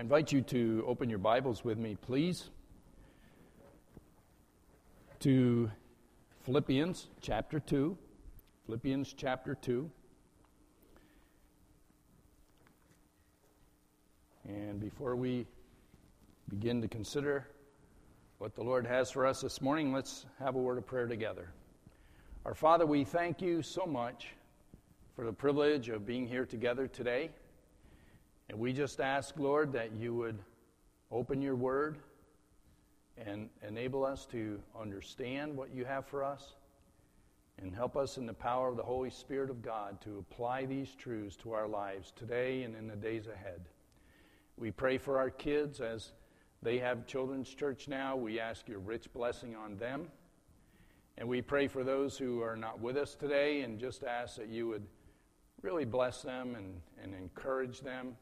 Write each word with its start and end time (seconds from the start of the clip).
I 0.00 0.02
invite 0.02 0.32
you 0.32 0.40
to 0.40 0.82
open 0.86 1.10
your 1.10 1.18
Bibles 1.18 1.62
with 1.62 1.76
me, 1.76 1.94
please, 1.94 2.48
to 5.18 5.70
Philippians 6.46 7.08
chapter 7.20 7.60
2. 7.60 7.98
Philippians 8.64 9.12
chapter 9.12 9.54
2. 9.56 9.90
And 14.48 14.80
before 14.80 15.16
we 15.16 15.46
begin 16.48 16.80
to 16.80 16.88
consider 16.88 17.46
what 18.38 18.54
the 18.54 18.62
Lord 18.62 18.86
has 18.86 19.10
for 19.10 19.26
us 19.26 19.42
this 19.42 19.60
morning, 19.60 19.92
let's 19.92 20.24
have 20.38 20.54
a 20.54 20.58
word 20.58 20.78
of 20.78 20.86
prayer 20.86 21.08
together. 21.08 21.52
Our 22.46 22.54
Father, 22.54 22.86
we 22.86 23.04
thank 23.04 23.42
you 23.42 23.60
so 23.60 23.84
much 23.84 24.28
for 25.14 25.26
the 25.26 25.32
privilege 25.34 25.90
of 25.90 26.06
being 26.06 26.26
here 26.26 26.46
together 26.46 26.88
today. 26.88 27.28
And 28.50 28.58
we 28.58 28.72
just 28.72 29.00
ask, 29.00 29.38
Lord, 29.38 29.72
that 29.74 29.92
you 29.92 30.12
would 30.12 30.36
open 31.12 31.40
your 31.40 31.54
word 31.54 31.98
and 33.16 33.48
enable 33.66 34.04
us 34.04 34.26
to 34.32 34.60
understand 34.76 35.56
what 35.56 35.72
you 35.72 35.84
have 35.84 36.04
for 36.04 36.24
us 36.24 36.54
and 37.62 37.72
help 37.72 37.96
us 37.96 38.16
in 38.16 38.26
the 38.26 38.34
power 38.34 38.68
of 38.68 38.76
the 38.76 38.82
Holy 38.82 39.10
Spirit 39.10 39.50
of 39.50 39.62
God 39.62 40.00
to 40.00 40.18
apply 40.18 40.64
these 40.64 40.96
truths 40.96 41.36
to 41.36 41.52
our 41.52 41.68
lives 41.68 42.12
today 42.16 42.64
and 42.64 42.74
in 42.74 42.88
the 42.88 42.96
days 42.96 43.28
ahead. 43.28 43.60
We 44.56 44.72
pray 44.72 44.98
for 44.98 45.18
our 45.18 45.30
kids 45.30 45.80
as 45.80 46.10
they 46.60 46.78
have 46.78 47.06
children's 47.06 47.50
church 47.54 47.86
now. 47.86 48.16
We 48.16 48.40
ask 48.40 48.66
your 48.66 48.80
rich 48.80 49.12
blessing 49.12 49.54
on 49.54 49.76
them. 49.76 50.08
And 51.18 51.28
we 51.28 51.40
pray 51.40 51.68
for 51.68 51.84
those 51.84 52.18
who 52.18 52.42
are 52.42 52.56
not 52.56 52.80
with 52.80 52.96
us 52.96 53.14
today 53.14 53.60
and 53.60 53.78
just 53.78 54.02
ask 54.02 54.34
that 54.38 54.48
you 54.48 54.66
would 54.66 54.88
really 55.62 55.84
bless 55.84 56.22
them 56.22 56.56
and, 56.56 56.80
and 57.00 57.14
encourage 57.14 57.82
them 57.82 58.16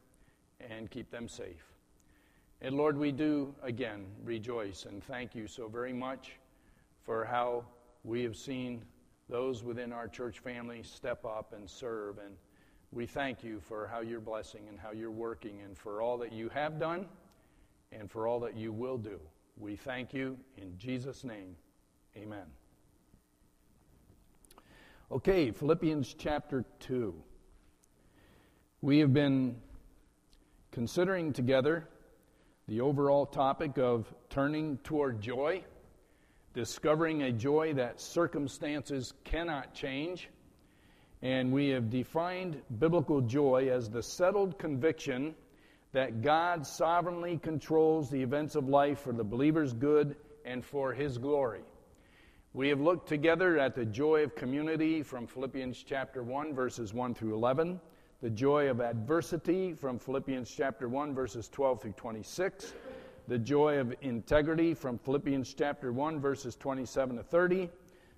and 0.59 0.89
keep 0.89 1.11
them 1.11 1.27
safe. 1.27 1.73
And 2.61 2.75
Lord, 2.75 2.97
we 2.97 3.11
do 3.11 3.53
again 3.63 4.05
rejoice 4.23 4.85
and 4.85 5.03
thank 5.03 5.33
you 5.33 5.47
so 5.47 5.67
very 5.67 5.93
much 5.93 6.33
for 7.03 7.23
how 7.23 7.63
we 8.03 8.23
have 8.23 8.35
seen 8.35 8.83
those 9.29 9.63
within 9.63 9.93
our 9.93 10.07
church 10.07 10.39
family 10.39 10.83
step 10.83 11.23
up 11.23 11.53
and 11.53 11.69
serve. 11.69 12.17
And 12.17 12.35
we 12.91 13.05
thank 13.05 13.43
you 13.43 13.59
for 13.59 13.87
how 13.87 14.01
you're 14.01 14.19
blessing 14.19 14.67
and 14.67 14.79
how 14.79 14.91
you're 14.91 15.11
working 15.11 15.61
and 15.61 15.77
for 15.77 16.01
all 16.01 16.17
that 16.17 16.33
you 16.33 16.49
have 16.49 16.79
done 16.79 17.05
and 17.91 18.09
for 18.09 18.27
all 18.27 18.39
that 18.41 18.57
you 18.57 18.71
will 18.71 18.97
do. 18.97 19.19
We 19.57 19.75
thank 19.75 20.13
you 20.13 20.37
in 20.57 20.77
Jesus' 20.77 21.23
name. 21.23 21.55
Amen. 22.17 22.45
Okay, 25.11 25.51
Philippians 25.51 26.15
chapter 26.17 26.65
2. 26.79 27.13
We 28.81 28.99
have 28.99 29.13
been 29.13 29.55
considering 30.79 31.33
together 31.33 31.85
the 32.69 32.79
overall 32.79 33.25
topic 33.25 33.77
of 33.77 34.13
turning 34.29 34.77
toward 34.77 35.19
joy, 35.19 35.61
discovering 36.53 37.23
a 37.23 37.33
joy 37.33 37.73
that 37.73 37.99
circumstances 37.99 39.13
cannot 39.25 39.73
change. 39.73 40.29
And 41.21 41.51
we 41.51 41.67
have 41.67 41.89
defined 41.89 42.61
biblical 42.79 43.19
joy 43.19 43.67
as 43.69 43.89
the 43.89 44.01
settled 44.01 44.57
conviction 44.57 45.35
that 45.91 46.21
God 46.21 46.65
sovereignly 46.65 47.37
controls 47.43 48.09
the 48.09 48.23
events 48.23 48.55
of 48.55 48.69
life 48.69 48.99
for 48.99 49.11
the 49.11 49.25
believer's 49.25 49.73
good 49.73 50.15
and 50.45 50.63
for 50.63 50.93
his 50.93 51.17
glory. 51.17 51.63
We 52.53 52.69
have 52.69 52.79
looked 52.79 53.09
together 53.09 53.59
at 53.59 53.75
the 53.75 53.83
joy 53.83 54.23
of 54.23 54.33
community 54.33 55.03
from 55.03 55.27
Philippians 55.27 55.83
chapter 55.83 56.23
1, 56.23 56.53
verses 56.53 56.93
1 56.93 57.15
through 57.15 57.35
11 57.35 57.81
the 58.21 58.29
joy 58.29 58.69
of 58.69 58.81
adversity 58.81 59.73
from 59.73 59.97
Philippians 59.97 60.51
chapter 60.51 60.89
1, 60.89 61.13
verses 61.15 61.47
12 61.47 61.81
through 61.81 61.93
26, 61.93 62.73
the 63.29 63.37
joy 63.37 63.79
of 63.79 63.95
integrity 64.01 64.73
from 64.73 64.97
Philippians 64.97 65.53
chapter 65.53 65.93
1, 65.93 66.19
verses 66.19 66.57
27 66.57 67.15
to 67.15 67.23
30, 67.23 67.69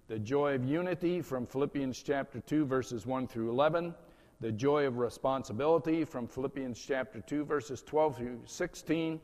the 0.08 0.18
joy 0.18 0.56
of 0.56 0.66
unity 0.66 1.22
from 1.22 1.46
Philippians 1.46 2.02
chapter 2.02 2.40
2, 2.40 2.66
verses 2.66 3.06
1 3.06 3.28
through 3.28 3.52
11, 3.52 3.94
the 4.40 4.52
joy 4.52 4.88
of 4.88 4.98
responsibility 4.98 6.04
from 6.04 6.28
Philippians 6.28 6.84
chapter 6.84 7.22
2, 7.22 7.46
verses 7.46 7.84
12 7.84 8.18
through 8.18 8.40
16, 8.46 9.22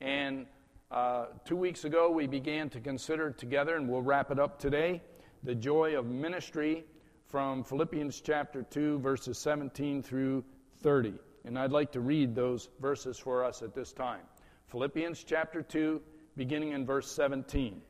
and 0.00 0.46
uh, 0.92 1.26
two 1.44 1.56
weeks 1.56 1.84
ago 1.84 2.08
we 2.08 2.28
began 2.28 2.70
to 2.70 2.78
consider 2.78 3.32
together, 3.32 3.74
and 3.74 3.88
we'll 3.88 4.00
wrap 4.00 4.30
it 4.30 4.38
up 4.38 4.60
today, 4.60 5.02
the 5.42 5.56
joy 5.56 5.98
of 5.98 6.06
ministry 6.06 6.84
from 7.30 7.62
Philippians 7.62 8.20
chapter 8.20 8.64
2, 8.64 8.98
verses 8.98 9.38
17 9.38 10.02
through 10.02 10.44
30. 10.82 11.14
And 11.44 11.56
I'd 11.56 11.70
like 11.70 11.92
to 11.92 12.00
read 12.00 12.34
those 12.34 12.68
verses 12.80 13.18
for 13.18 13.44
us 13.44 13.62
at 13.62 13.72
this 13.72 13.92
time. 13.92 14.22
Philippians 14.66 15.22
chapter 15.22 15.62
2, 15.62 16.00
beginning 16.36 16.72
in 16.72 16.84
verse 16.84 17.08
17. 17.08 17.82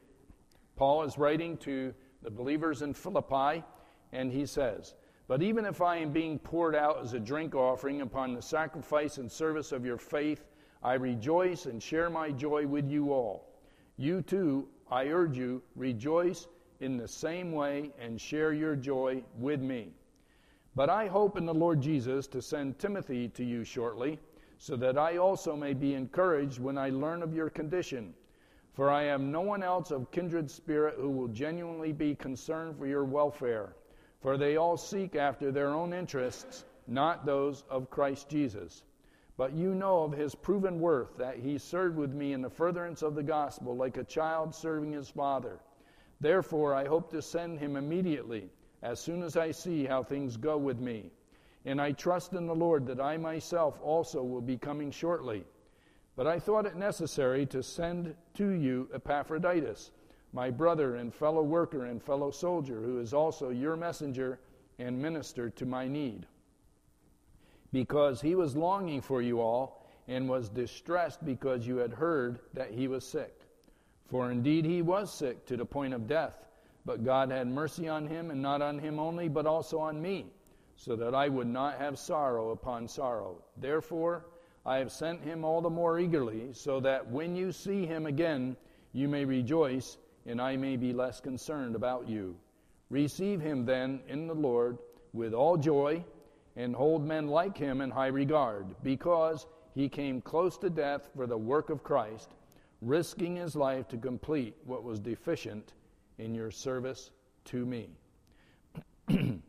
Paul 0.77 1.05
is 1.05 1.17
writing 1.17 1.57
to 1.59 1.95
the 2.23 2.31
believers 2.31 2.83
in 2.83 2.93
Philippi, 2.93 3.65
and 4.13 4.31
he 4.31 4.45
says, 4.45 4.95
But 5.27 5.43
even 5.43 5.65
if 5.65 5.81
I 5.81 5.97
am 5.97 6.13
being 6.13 6.39
poured 6.39 6.77
out 6.77 7.01
as 7.03 7.15
a 7.15 7.21
drink 7.21 7.55
offering 7.55 8.03
upon 8.03 8.35
the 8.35 8.43
sacrifice 8.43 9.17
and 9.17 9.33
service 9.33 9.73
of 9.73 9.87
your 9.87 9.99
faith, 9.99 10.45
I 10.83 10.95
rejoice 10.95 11.65
and 11.65 11.83
share 11.83 12.11
my 12.11 12.31
joy 12.31 12.67
with 12.67 12.91
you 12.91 13.15
all. 13.15 13.55
You 13.97 14.21
too, 14.21 14.69
I 14.91 15.07
urge 15.07 15.39
you, 15.39 15.63
rejoice 15.77 16.47
in 16.81 16.97
the 16.97 17.09
same 17.09 17.53
way 17.53 17.93
and 18.01 18.21
share 18.21 18.53
your 18.53 18.75
joy 18.75 19.23
with 19.39 19.61
me. 19.61 19.93
But 20.75 20.89
I 20.89 21.09
hope 21.09 21.37
in 21.37 21.47
the 21.47 21.55
Lord 21.55 21.81
Jesus 21.81 22.27
to 22.29 22.41
send 22.41 22.79
Timothy 22.79 23.29
to 23.31 23.45
you 23.45 23.65
shortly, 23.65 24.19
so 24.59 24.77
that 24.77 24.99
I 24.99 25.17
also 25.17 25.57
may 25.57 25.75
be 25.75 25.95
encouraged 25.95 26.59
when 26.59 26.77
I 26.79 26.91
learn 26.91 27.23
of 27.23 27.35
your 27.35 27.51
condition. 27.51 28.15
For 28.75 28.91
I 28.91 29.05
have 29.05 29.21
no 29.21 29.41
one 29.41 29.63
else 29.63 29.91
of 29.91 30.11
kindred 30.11 30.51
spirit 30.51 30.97
who 30.99 31.11
will 31.11 31.29
genuinely 31.29 31.93
be 31.93 32.15
concerned 32.15 32.77
for 32.79 32.87
your 32.87 33.05
welfare, 33.05 33.75
for 34.21 34.37
they 34.37 34.57
all 34.57 34.77
seek 34.77 35.17
after 35.17 35.51
their 35.51 35.71
own 35.71 35.93
interests, 35.93 36.65
not 36.87 37.27
those 37.27 37.65
of 37.69 37.91
Christ 37.91 38.29
Jesus. 38.29 38.85
But 39.37 39.55
you 39.55 39.75
know 39.75 40.03
of 40.03 40.13
his 40.13 40.35
proven 40.35 40.79
worth, 40.79 41.17
that 41.17 41.39
he 41.39 41.59
served 41.59 41.97
with 41.97 42.13
me 42.13 42.33
in 42.33 42.43
the 42.43 42.51
furtherance 42.51 43.03
of 43.03 43.15
the 43.15 43.23
gospel, 43.23 43.75
like 43.75 43.97
a 43.97 44.05
child 44.05 44.55
serving 44.55 44.93
his 44.93 45.09
father. 45.09 45.59
Therefore, 46.21 46.75
I 46.75 46.87
hope 46.87 47.11
to 47.11 47.23
send 47.23 47.59
him 47.59 47.77
immediately, 47.77 48.51
as 48.83 49.01
soon 49.01 49.23
as 49.23 49.37
I 49.37 49.51
see 49.51 49.87
how 49.87 50.03
things 50.03 50.37
go 50.37 50.59
with 50.59 50.79
me. 50.79 51.11
And 51.65 51.81
I 51.81 51.93
trust 51.93 52.35
in 52.35 52.47
the 52.47 52.55
Lord 52.55 52.87
that 52.87 53.01
I 53.01 53.17
myself 53.17 53.81
also 53.83 54.23
will 54.23 54.41
be 54.41 54.57
coming 54.57 54.91
shortly. 54.91 55.45
But 56.17 56.27
I 56.27 56.39
thought 56.39 56.67
it 56.67 56.77
necessary 56.77 57.47
to 57.47 57.63
send 57.63 58.15
to 58.35 58.51
you 58.51 58.89
Epaphroditus, 58.93 59.93
my 60.33 60.51
brother 60.51 60.97
and 60.97 61.15
fellow 61.15 61.43
worker 61.43 61.87
and 61.87 62.03
fellow 62.03 62.31
soldier, 62.31 62.81
who 62.81 62.99
is 63.01 63.15
also 63.15 63.51
your 63.51 63.77
messenger 63.77 64.41
and 64.79 65.01
minister 65.01 65.51
to 65.51 65.67
my 65.67 65.89
need. 65.89 66.27
Because 67.73 68.21
he 68.21 68.35
was 68.35 68.57
longing 68.57 69.01
for 69.01 69.23
you 69.23 69.41
all 69.41 69.87
and 70.09 70.29
was 70.29 70.49
distressed 70.49 71.25
because 71.25 71.67
you 71.67 71.77
had 71.77 71.93
heard 71.93 72.41
that 72.53 72.73
he 72.73 72.89
was 72.89 73.07
sick. 73.07 73.40
For 74.11 74.33
indeed 74.33 74.65
he 74.65 74.83
was 74.83 75.15
sick 75.15 75.47
to 75.47 75.57
the 75.57 75.65
point 75.65 75.95
of 75.95 76.09
death, 76.09 76.45
but 76.85 77.05
God 77.05 77.31
had 77.31 77.47
mercy 77.47 77.87
on 77.87 78.09
him, 78.09 78.33
and 78.33 78.43
not 78.43 78.61
on 78.61 78.81
him 78.81 78.99
only, 78.99 79.29
but 79.29 79.47
also 79.47 79.79
on 79.79 80.03
me, 80.03 80.27
so 80.75 80.97
that 80.97 81.15
I 81.15 81.29
would 81.29 81.47
not 81.47 81.79
have 81.79 81.97
sorrow 81.97 82.51
upon 82.51 82.89
sorrow. 82.89 83.45
Therefore, 83.57 84.27
I 84.67 84.79
have 84.79 84.91
sent 84.91 85.23
him 85.23 85.45
all 85.45 85.61
the 85.61 85.71
more 85.71 86.01
eagerly, 86.01 86.53
so 86.53 86.81
that 86.81 87.09
when 87.09 87.37
you 87.37 87.53
see 87.53 87.87
him 87.87 88.07
again, 88.07 88.57
you 88.93 89.07
may 89.07 89.25
rejoice, 89.25 89.97
and 90.27 90.41
I 90.41 90.57
may 90.57 90.77
be 90.77 90.93
less 90.93 91.21
concerned 91.21 91.77
about 91.77 92.09
you. 92.09 92.37
Receive 92.91 93.41
him 93.41 93.65
then 93.65 94.01
in 94.09 94.27
the 94.27 94.35
Lord 94.35 94.79
with 95.13 95.35
all 95.35 95.57
joy, 95.57 96.05
and 96.57 96.75
hold 96.75 97.07
men 97.07 97.29
like 97.29 97.57
him 97.57 97.81
in 97.81 97.91
high 97.91 98.09
regard, 98.09 98.67
because 98.83 99.47
he 99.73 99.89
came 99.89 100.21
close 100.21 100.59
to 100.59 100.69
death 100.69 101.09
for 101.15 101.29
the 101.29 101.39
work 101.39 101.71
of 101.71 101.85
Christ 101.85 102.35
risking 102.83 103.37
his 103.37 103.55
life 103.55 103.89
to 103.89 103.97
complete 103.97 104.57
what 104.65 104.83
was 104.85 104.99
deficient 104.99 105.75
in 106.19 106.35
your 106.35 106.51
service 106.51 107.11
to 107.45 107.67
me. 107.67 107.89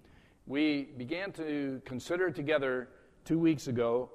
we 0.48 0.84
began 0.98 1.32
to 1.32 1.82
consider 1.86 2.30
together 2.32 2.90
two 3.26 3.40
weeks 3.40 3.68
ago 3.68 4.10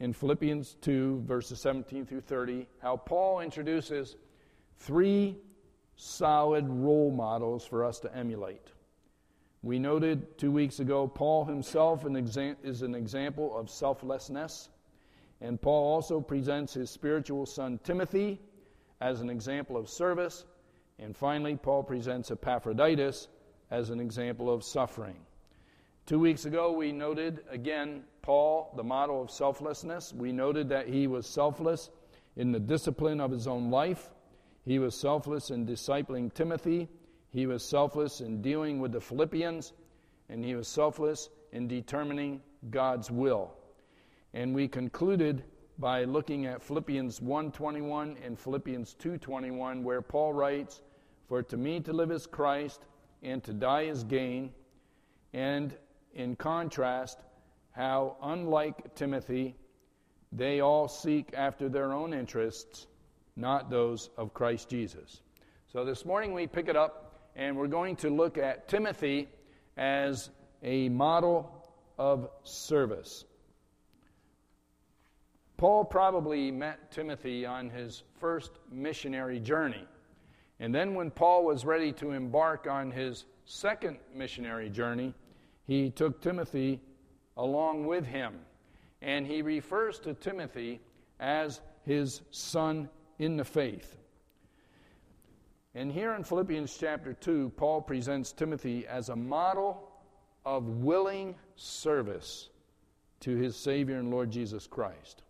in 0.00 0.12
Philippians 0.12 0.76
2, 0.80 1.22
verses 1.26 1.60
17 1.60 2.06
through 2.06 2.20
30, 2.20 2.66
how 2.80 2.96
Paul 2.96 3.40
introduces 3.40 4.16
three 4.78 5.36
solid 5.96 6.66
role 6.68 7.10
models 7.10 7.64
for 7.64 7.84
us 7.84 8.00
to 8.00 8.16
emulate. 8.16 8.72
We 9.62 9.78
noted 9.78 10.38
two 10.38 10.50
weeks 10.50 10.80
ago, 10.80 11.06
Paul 11.06 11.44
himself 11.44 12.04
is 12.04 12.82
an 12.82 12.94
example 12.96 13.56
of 13.56 13.70
selflessness, 13.70 14.70
and 15.40 15.60
Paul 15.60 15.94
also 15.94 16.20
presents 16.20 16.74
his 16.74 16.90
spiritual 16.90 17.46
son 17.46 17.78
Timothy 17.84 18.40
as 19.02 19.20
an 19.20 19.28
example 19.28 19.76
of 19.76 19.88
service. 19.88 20.44
And 20.98 21.16
finally, 21.16 21.56
Paul 21.56 21.82
presents 21.82 22.30
Epaphroditus 22.30 23.28
as 23.70 23.90
an 23.90 23.98
example 23.98 24.48
of 24.52 24.62
suffering. 24.62 25.16
Two 26.06 26.20
weeks 26.20 26.44
ago, 26.44 26.72
we 26.72 26.92
noted 26.92 27.40
again 27.50 28.04
Paul, 28.22 28.72
the 28.76 28.84
model 28.84 29.20
of 29.20 29.30
selflessness. 29.30 30.12
We 30.12 30.30
noted 30.30 30.68
that 30.68 30.88
he 30.88 31.08
was 31.08 31.26
selfless 31.26 31.90
in 32.36 32.52
the 32.52 32.60
discipline 32.60 33.20
of 33.20 33.30
his 33.30 33.46
own 33.46 33.70
life, 33.70 34.08
he 34.64 34.78
was 34.78 34.94
selfless 34.94 35.50
in 35.50 35.66
discipling 35.66 36.32
Timothy, 36.32 36.88
he 37.30 37.46
was 37.46 37.64
selfless 37.64 38.20
in 38.20 38.40
dealing 38.40 38.80
with 38.80 38.92
the 38.92 39.00
Philippians, 39.00 39.72
and 40.28 40.44
he 40.44 40.54
was 40.54 40.68
selfless 40.68 41.28
in 41.52 41.68
determining 41.68 42.40
God's 42.70 43.10
will. 43.10 43.52
And 44.32 44.54
we 44.54 44.68
concluded 44.68 45.44
by 45.82 46.04
looking 46.04 46.46
at 46.46 46.62
Philippians 46.62 47.20
1:21 47.20 48.16
and 48.24 48.38
Philippians 48.38 48.94
2:21 48.94 49.82
where 49.82 50.00
Paul 50.00 50.32
writes, 50.32 50.80
"For 51.26 51.42
to 51.42 51.56
me 51.56 51.80
to 51.80 51.92
live 51.92 52.12
is 52.12 52.24
Christ 52.24 52.86
and 53.20 53.42
to 53.42 53.52
die 53.52 53.82
is 53.82 54.04
gain." 54.04 54.54
And 55.32 55.76
in 56.14 56.36
contrast, 56.36 57.24
how 57.72 58.16
unlike 58.22 58.94
Timothy, 58.94 59.56
they 60.30 60.60
all 60.60 60.86
seek 60.86 61.34
after 61.34 61.68
their 61.68 61.92
own 61.92 62.14
interests, 62.14 62.86
not 63.34 63.68
those 63.68 64.08
of 64.16 64.32
Christ 64.32 64.68
Jesus. 64.68 65.20
So 65.66 65.84
this 65.84 66.04
morning 66.04 66.32
we 66.32 66.46
pick 66.46 66.68
it 66.68 66.76
up 66.76 67.28
and 67.34 67.56
we're 67.56 67.66
going 67.66 67.96
to 67.96 68.08
look 68.08 68.38
at 68.38 68.68
Timothy 68.68 69.28
as 69.76 70.30
a 70.62 70.88
model 70.90 71.50
of 71.98 72.30
service. 72.44 73.24
Paul 75.62 75.84
probably 75.84 76.50
met 76.50 76.90
Timothy 76.90 77.46
on 77.46 77.70
his 77.70 78.02
first 78.18 78.50
missionary 78.72 79.38
journey. 79.38 79.86
And 80.58 80.74
then, 80.74 80.92
when 80.96 81.08
Paul 81.12 81.44
was 81.44 81.64
ready 81.64 81.92
to 81.92 82.10
embark 82.10 82.66
on 82.66 82.90
his 82.90 83.26
second 83.44 83.98
missionary 84.12 84.68
journey, 84.68 85.14
he 85.64 85.88
took 85.88 86.20
Timothy 86.20 86.80
along 87.36 87.86
with 87.86 88.04
him. 88.04 88.40
And 89.02 89.24
he 89.24 89.40
refers 89.40 90.00
to 90.00 90.14
Timothy 90.14 90.80
as 91.20 91.60
his 91.84 92.22
son 92.32 92.88
in 93.20 93.36
the 93.36 93.44
faith. 93.44 93.98
And 95.76 95.92
here 95.92 96.14
in 96.14 96.24
Philippians 96.24 96.76
chapter 96.76 97.12
2, 97.12 97.52
Paul 97.56 97.82
presents 97.82 98.32
Timothy 98.32 98.84
as 98.88 99.10
a 99.10 99.16
model 99.16 99.92
of 100.44 100.66
willing 100.82 101.36
service 101.54 102.48
to 103.20 103.36
his 103.36 103.54
Savior 103.54 104.00
and 104.00 104.10
Lord 104.10 104.32
Jesus 104.32 104.66
Christ. 104.66 105.22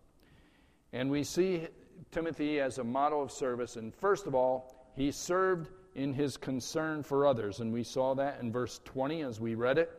And 0.93 1.09
we 1.09 1.23
see 1.23 1.67
Timothy 2.11 2.61
as 2.61 2.77
a 2.77 2.83
model 2.83 3.21
of 3.21 3.31
service. 3.31 3.75
And 3.75 3.93
first 3.93 4.27
of 4.27 4.35
all, 4.35 4.91
he 4.95 5.11
served 5.11 5.69
in 5.95 6.13
his 6.13 6.37
concern 6.37 7.01
for 7.03 7.25
others. 7.25 7.59
And 7.59 7.73
we 7.73 7.83
saw 7.83 8.13
that 8.13 8.39
in 8.39 8.51
verse 8.51 8.79
20 8.85 9.23
as 9.23 9.39
we 9.39 9.55
read 9.55 9.79
it. 9.79 9.91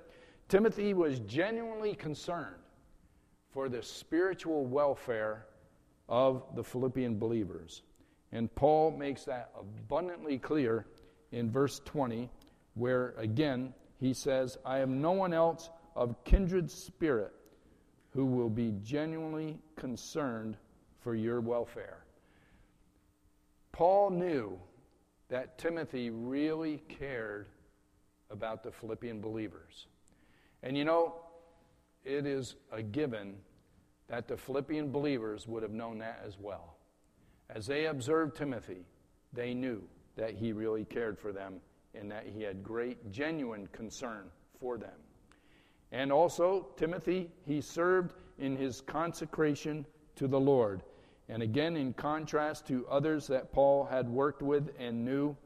Timothy 0.49 0.94
was 0.94 1.19
genuinely 1.20 1.94
concerned 1.94 2.62
for 3.50 3.69
the 3.69 3.82
spiritual 3.82 4.67
welfare 4.67 5.46
of 6.08 6.44
the 6.55 6.62
Philippian 6.62 7.19
believers. 7.19 7.82
And 8.32 8.52
Paul 8.55 8.90
makes 8.90 9.25
that 9.25 9.50
abundantly 9.58 10.38
clear 10.38 10.87
in 11.32 11.50
verse 11.50 11.81
20, 11.85 12.31
where 12.75 13.14
again 13.17 13.75
he 13.99 14.12
says, 14.12 14.58
I 14.64 14.79
am 14.79 15.00
no 15.00 15.12
one 15.12 15.32
else 15.32 15.70
of 15.97 16.23
kindred 16.25 16.70
spirit 16.70 17.32
who 18.11 18.26
will 18.26 18.50
be 18.50 18.75
genuinely 18.82 19.58
concerned 19.76 20.56
for 21.04 21.14
your 21.14 21.40
welfare. 21.40 21.98
Paul 23.72 24.10
knew 24.10 24.58
that 25.28 25.58
Timothy 25.58 26.10
really 26.10 26.78
cared 26.88 27.48
about 28.30 28.62
the 28.62 28.72
Philippian 28.72 29.20
believers. 29.20 29.86
And 30.62 30.76
you 30.76 30.84
know, 30.84 31.14
it 32.04 32.26
is 32.26 32.56
a 32.72 32.82
given 32.82 33.36
that 34.08 34.28
the 34.28 34.36
Philippian 34.36 34.90
believers 34.90 35.46
would 35.46 35.62
have 35.62 35.72
known 35.72 35.98
that 35.98 36.22
as 36.26 36.38
well. 36.38 36.76
As 37.50 37.66
they 37.66 37.86
observed 37.86 38.36
Timothy, 38.36 38.86
they 39.32 39.52
knew 39.52 39.82
that 40.16 40.34
he 40.34 40.52
really 40.52 40.84
cared 40.84 41.18
for 41.18 41.32
them 41.32 41.60
and 41.94 42.10
that 42.10 42.26
he 42.26 42.42
had 42.42 42.62
great, 42.62 43.12
genuine 43.12 43.66
concern 43.72 44.30
for 44.58 44.78
them. 44.78 44.98
And 45.92 46.10
also, 46.10 46.68
Timothy, 46.76 47.30
he 47.46 47.60
served 47.60 48.14
in 48.38 48.56
his 48.56 48.80
consecration 48.80 49.86
to 50.16 50.26
the 50.26 50.40
Lord. 50.40 50.82
And 51.29 51.43
again, 51.43 51.76
in 51.76 51.94
contrast 51.94 52.67
to 52.69 52.87
others 52.88 53.26
that 53.29 53.53
Paul 53.53 53.85
had 53.85 54.09
worked 54.09 54.43
with 54.43 54.71
and 54.79 55.05
knew, 55.05 55.37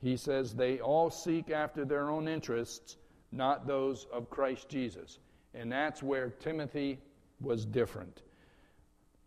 he 0.00 0.16
says 0.16 0.54
they 0.54 0.80
all 0.80 1.10
seek 1.10 1.50
after 1.50 1.84
their 1.84 2.08
own 2.08 2.26
interests, 2.26 2.96
not 3.32 3.66
those 3.66 4.06
of 4.12 4.30
Christ 4.30 4.68
Jesus. 4.68 5.18
And 5.52 5.70
that's 5.70 6.02
where 6.02 6.30
Timothy 6.30 6.98
was 7.40 7.66
different. 7.66 8.22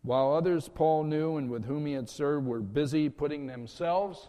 While 0.02 0.32
others 0.32 0.68
Paul 0.68 1.04
knew 1.04 1.36
and 1.36 1.48
with 1.48 1.64
whom 1.64 1.86
he 1.86 1.92
had 1.92 2.08
served 2.08 2.46
were 2.46 2.60
busy 2.60 3.08
putting 3.08 3.46
themselves 3.46 4.28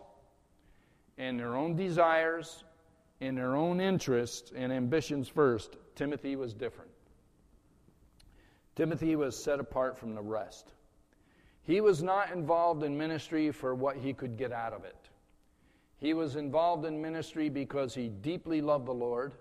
and 1.18 1.40
their 1.40 1.56
own 1.56 1.76
desires 1.76 2.64
and 3.22 3.38
their 3.38 3.56
own 3.56 3.82
interests 3.82 4.52
and 4.56 4.72
ambitions 4.72 5.28
first, 5.28 5.78
Timothy 5.96 6.36
was 6.36 6.54
different. 6.54 6.92
Timothy 8.76 9.16
was 9.16 9.42
set 9.42 9.60
apart 9.60 9.98
from 9.98 10.16
the 10.16 10.22
rest. 10.22 10.74
He 11.66 11.82
was 11.82 12.04
not 12.04 12.32
involved 12.32 12.84
in 12.84 12.98
ministry 12.98 13.52
for 13.52 13.74
what 13.74 13.98
he 13.98 14.14
could 14.14 14.38
get 14.38 14.52
out 14.52 14.74
of 14.74 14.84
it. 14.86 15.10
He 15.98 16.14
was 16.14 16.36
involved 16.36 16.86
in 16.86 17.02
ministry 17.02 17.50
because 17.50 17.96
he 17.96 18.10
deeply 18.10 18.62
loved 18.62 18.86
the 18.86 18.94
Lord 18.94 19.34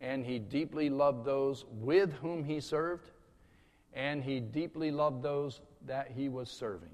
and 0.00 0.26
he 0.26 0.40
deeply 0.40 0.90
loved 0.90 1.24
those 1.24 1.64
with 1.70 2.12
whom 2.14 2.42
he 2.42 2.58
served 2.58 3.12
and 3.94 4.24
he 4.24 4.40
deeply 4.40 4.90
loved 4.90 5.22
those 5.22 5.60
that 5.86 6.10
he 6.10 6.28
was 6.28 6.50
serving. 6.50 6.90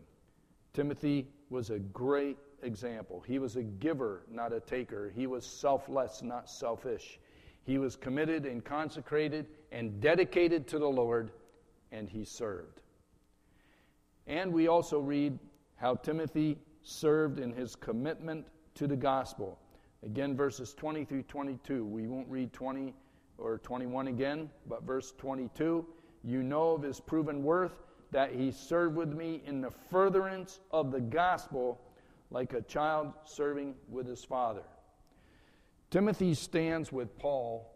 Timothy 0.75 1.27
was 1.49 1.71
a 1.71 1.79
great 1.79 2.37
example. 2.63 3.23
He 3.27 3.39
was 3.39 3.57
a 3.57 3.63
giver, 3.63 4.25
not 4.31 4.53
a 4.53 4.61
taker. 4.61 5.11
He 5.15 5.27
was 5.27 5.47
selfless, 5.47 6.23
not 6.23 6.51
selfish. 6.51 7.19
He 7.65 7.79
was 7.79 7.97
committed 7.97 8.45
and 8.45 8.65
consecrated 8.65 9.47
and 9.73 10.01
dedicated 10.01 10.67
to 10.69 10.79
the 10.79 10.89
Lord, 10.89 11.31
and 11.93 12.09
he 12.09 12.25
served. 12.25 12.81
And 14.29 14.53
we 14.53 14.69
also 14.69 15.01
read 15.01 15.39
how 15.77 15.97
Timothy 15.97 16.59
served 16.83 17.41
in 17.41 17.53
his 17.53 17.75
commitment 17.75 18.47
to 18.75 18.87
the 18.87 18.97
gospel. 18.97 19.59
Again, 20.05 20.37
verses 20.37 20.75
20 20.75 21.05
through 21.05 21.25
22. 21.25 21.85
We 21.85 22.07
won't 22.07 22.29
read 22.29 22.53
20 22.53 22.95
or 23.39 23.59
21 23.59 24.09
again, 24.09 24.49
but 24.69 24.85
verse 24.85 25.13
22 25.19 25.85
you 26.25 26.43
know 26.43 26.73
of 26.73 26.83
his 26.83 27.01
proven 27.01 27.43
worth, 27.43 27.73
that 28.11 28.33
he 28.33 28.51
served 28.51 28.97
with 28.97 29.13
me 29.13 29.43
in 29.47 29.61
the 29.61 29.71
furtherance 29.71 30.61
of 30.71 30.91
the 30.91 31.01
gospel 31.01 31.81
like 32.31 32.53
a 32.53 32.63
child 32.63 33.13
serving 33.25 33.75
with 33.89 34.07
his 34.07 34.25
father. 34.25 34.63
Timothy 35.91 36.35
stands 36.35 36.93
with 36.93 37.19
Paul 37.19 37.71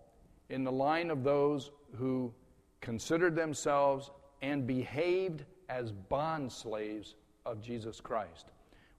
in 0.50 0.64
the 0.64 0.72
line 0.72 1.10
of 1.10 1.24
those 1.24 1.70
who 1.96 2.32
considered 2.80 3.34
themselves 3.34 4.10
and 4.42 4.66
behaved 4.66 5.44
as 5.72 5.90
bond 5.90 6.52
slaves 6.52 7.14
of 7.46 7.62
Jesus 7.62 8.00
Christ. 8.00 8.46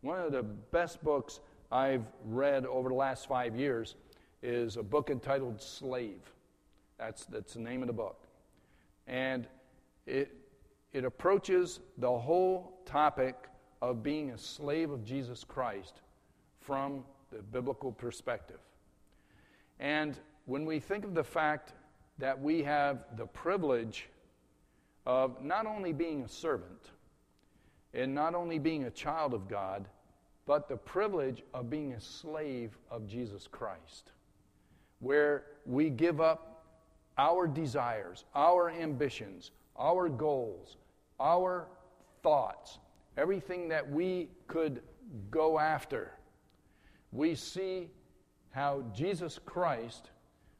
One 0.01 0.19
of 0.19 0.31
the 0.31 0.43
best 0.43 1.03
books 1.03 1.39
I've 1.71 2.05
read 2.25 2.65
over 2.65 2.89
the 2.89 2.95
last 2.95 3.27
five 3.27 3.55
years 3.55 3.95
is 4.41 4.77
a 4.77 4.83
book 4.83 5.09
entitled 5.09 5.61
Slave. 5.61 6.33
That's, 6.97 7.25
that's 7.25 7.53
the 7.53 7.59
name 7.59 7.81
of 7.81 7.87
the 7.87 7.93
book. 7.93 8.21
And 9.07 9.47
it, 10.07 10.35
it 10.93 11.05
approaches 11.05 11.79
the 11.99 12.11
whole 12.11 12.81
topic 12.85 13.35
of 13.81 14.01
being 14.01 14.31
a 14.31 14.37
slave 14.37 14.89
of 14.89 15.05
Jesus 15.05 15.43
Christ 15.43 16.01
from 16.59 17.03
the 17.31 17.43
biblical 17.43 17.91
perspective. 17.91 18.59
And 19.79 20.17
when 20.45 20.65
we 20.65 20.79
think 20.79 21.05
of 21.05 21.13
the 21.13 21.23
fact 21.23 21.73
that 22.17 22.39
we 22.39 22.63
have 22.63 23.05
the 23.15 23.25
privilege 23.27 24.09
of 25.05 25.43
not 25.43 25.65
only 25.65 25.93
being 25.93 26.23
a 26.23 26.29
servant 26.29 26.91
and 27.93 28.13
not 28.13 28.35
only 28.35 28.59
being 28.59 28.85
a 28.85 28.91
child 28.91 29.33
of 29.33 29.47
God, 29.47 29.87
but 30.45 30.67
the 30.67 30.77
privilege 30.77 31.43
of 31.53 31.69
being 31.69 31.93
a 31.93 32.01
slave 32.01 32.77
of 32.89 33.07
Jesus 33.07 33.47
Christ, 33.47 34.11
where 34.99 35.45
we 35.65 35.89
give 35.89 36.19
up 36.19 36.65
our 37.17 37.47
desires, 37.47 38.25
our 38.35 38.69
ambitions, 38.69 39.51
our 39.77 40.09
goals, 40.09 40.77
our 41.19 41.67
thoughts, 42.21 42.79
everything 43.17 43.69
that 43.69 43.89
we 43.89 44.29
could 44.47 44.81
go 45.29 45.59
after. 45.59 46.11
We 47.11 47.35
see 47.35 47.89
how 48.51 48.83
Jesus 48.93 49.39
Christ 49.45 50.09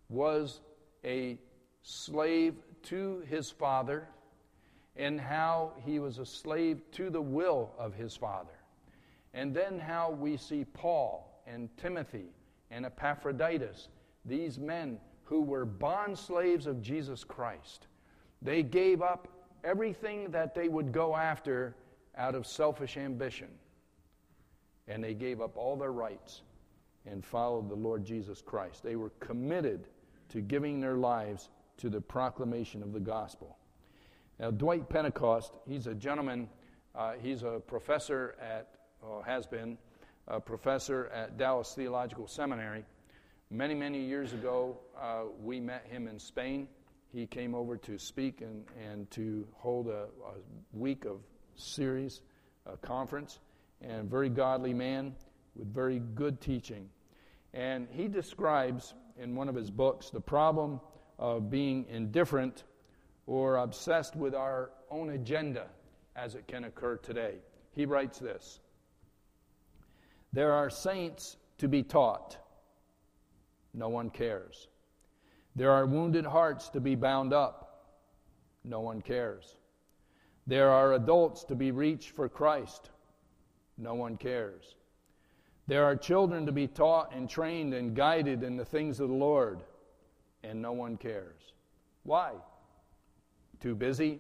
was 0.10 0.62
a 1.04 1.38
slave 1.82 2.56
to 2.84 3.24
his 3.28 3.50
Father 3.50 4.08
and 4.96 5.20
how 5.20 5.74
he 5.86 6.00
was 6.00 6.20
a 6.20 6.26
slave 6.26 6.82
to 6.92 7.10
the 7.10 7.22
will 7.22 7.72
of 7.78 7.94
his 7.94 8.16
Father. 8.16 8.60
And 9.34 9.54
then 9.54 9.80
how 9.80 10.12
we 10.12 10.38
see 10.38 10.66
Paul 10.66 11.42
and 11.48 11.70
Timothy 11.78 12.28
and 12.70 12.86
Epaphroditus, 12.86 13.90
these 14.26 14.60
men 14.60 15.00
who 15.24 15.42
were 15.42 15.66
bond 15.66 16.18
slaves 16.18 16.68
of 16.68 16.82
Jesus 16.82 17.24
Christ. 17.24 17.88
They 18.42 18.62
gave 18.62 19.02
up 19.02 19.28
everything 19.64 20.30
that 20.32 20.54
they 20.54 20.68
would 20.68 20.92
go 20.92 21.16
after 21.16 21.76
out 22.18 22.36
of 22.36 22.46
selfish 22.46 22.98
ambition. 22.98 23.48
And 24.88 25.04
they 25.04 25.14
gave 25.14 25.42
up 25.42 25.58
all 25.58 25.78
their 25.78 25.94
rights 25.94 26.42
and 27.06 27.26
followed 27.26 27.70
the 27.70 27.76
Lord 27.76 28.06
Jesus 28.06 28.42
Christ. 28.42 28.84
They 28.84 28.96
were 28.96 29.12
committed 29.20 29.88
to 30.30 30.42
giving 30.42 30.80
their 30.80 30.96
lives 30.96 31.50
to 31.78 31.90
the 31.90 32.02
proclamation 32.02 32.84
of 32.84 32.94
the 32.94 33.00
gospel. 33.00 33.58
Now, 34.40 34.50
Dwight 34.52 34.90
Pentecost, 34.90 35.54
he's 35.68 35.86
a 35.86 35.94
gentleman, 35.94 36.50
uh, 36.96 37.13
he's 37.22 37.44
a 37.44 37.62
professor 37.68 38.36
at, 38.42 38.68
or 39.02 39.24
has 39.24 39.46
been, 39.46 39.78
a 40.28 40.40
professor 40.40 41.08
at 41.13 41.38
Dallas 41.38 41.74
Theological 41.75 42.28
Seminary. 42.28 42.84
Many, 43.52 43.75
many 43.75 44.00
years 44.00 44.34
ago, 44.34 44.80
uh, 45.00 45.24
we 45.40 45.60
met 45.60 45.86
him 45.86 46.08
in 46.08 46.18
Spain. 46.18 46.68
He 47.13 47.28
came 47.28 47.54
over 47.54 47.78
to 47.78 48.00
speak 48.00 48.42
and, 48.42 48.66
and 48.92 49.10
to 49.12 49.48
hold 49.54 49.88
a, 49.88 50.06
a 50.06 50.34
week 50.72 51.06
of 51.06 51.20
series, 51.56 52.22
a 52.66 52.75
conference, 52.78 53.40
and 53.82 54.10
very 54.10 54.30
godly 54.30 54.74
man 54.74 55.13
with 55.56 55.72
very 55.72 56.02
good 56.16 56.42
teaching. 56.42 56.90
And 57.54 57.88
he 57.92 58.08
describes 58.08 58.96
in 59.22 59.36
one 59.36 59.48
of 59.48 59.54
his 59.54 59.70
books 59.70 60.10
the 60.10 60.22
problem 60.22 60.82
of 61.20 61.52
being 61.52 61.86
indifferent 61.88 62.63
or 63.25 63.58
obsessed 63.58 64.15
with 64.15 64.36
our 64.36 64.72
own 64.89 65.12
agenda 65.12 65.68
as 66.15 66.36
it 66.36 66.48
can 66.48 66.65
occur 66.65 66.98
today. 66.98 67.36
He 67.72 67.86
writes 67.86 68.20
this 68.20 68.60
There 70.32 70.51
are 70.51 70.70
saints 70.70 71.38
to 71.58 71.68
be 71.68 71.84
taught 71.84 72.38
no 73.74 73.89
one 73.89 74.10
cares. 74.10 74.68
There 75.56 75.72
are 75.72 75.86
wounded 75.86 76.25
hearts 76.25 76.70
to 76.70 76.80
be 76.80 76.96
bound 76.96 77.34
up. 77.34 77.86
No 78.63 78.82
one 78.82 79.01
cares. 79.01 79.58
There 80.46 80.70
are 80.70 80.94
adults 80.94 81.44
to 81.46 81.56
be 81.56 81.72
reached 81.72 82.12
for 82.12 82.30
Christ. 82.30 82.92
No 83.77 83.96
one 83.96 84.18
cares. 84.18 84.75
There 85.68 85.86
are 85.86 85.96
children 85.96 86.46
to 86.46 86.51
be 86.51 86.68
taught 86.68 87.13
and 87.15 87.30
trained 87.30 87.74
and 87.74 87.96
guided 87.96 88.44
in 88.44 88.58
the 88.58 88.65
things 88.65 89.00
of 89.00 89.10
the 89.10 89.15
Lord, 89.15 89.63
and 90.44 90.62
no 90.62 90.74
one 90.74 90.98
cares. 90.98 91.53
Why? 92.03 92.34
Too 93.63 93.75
busy? 93.75 94.20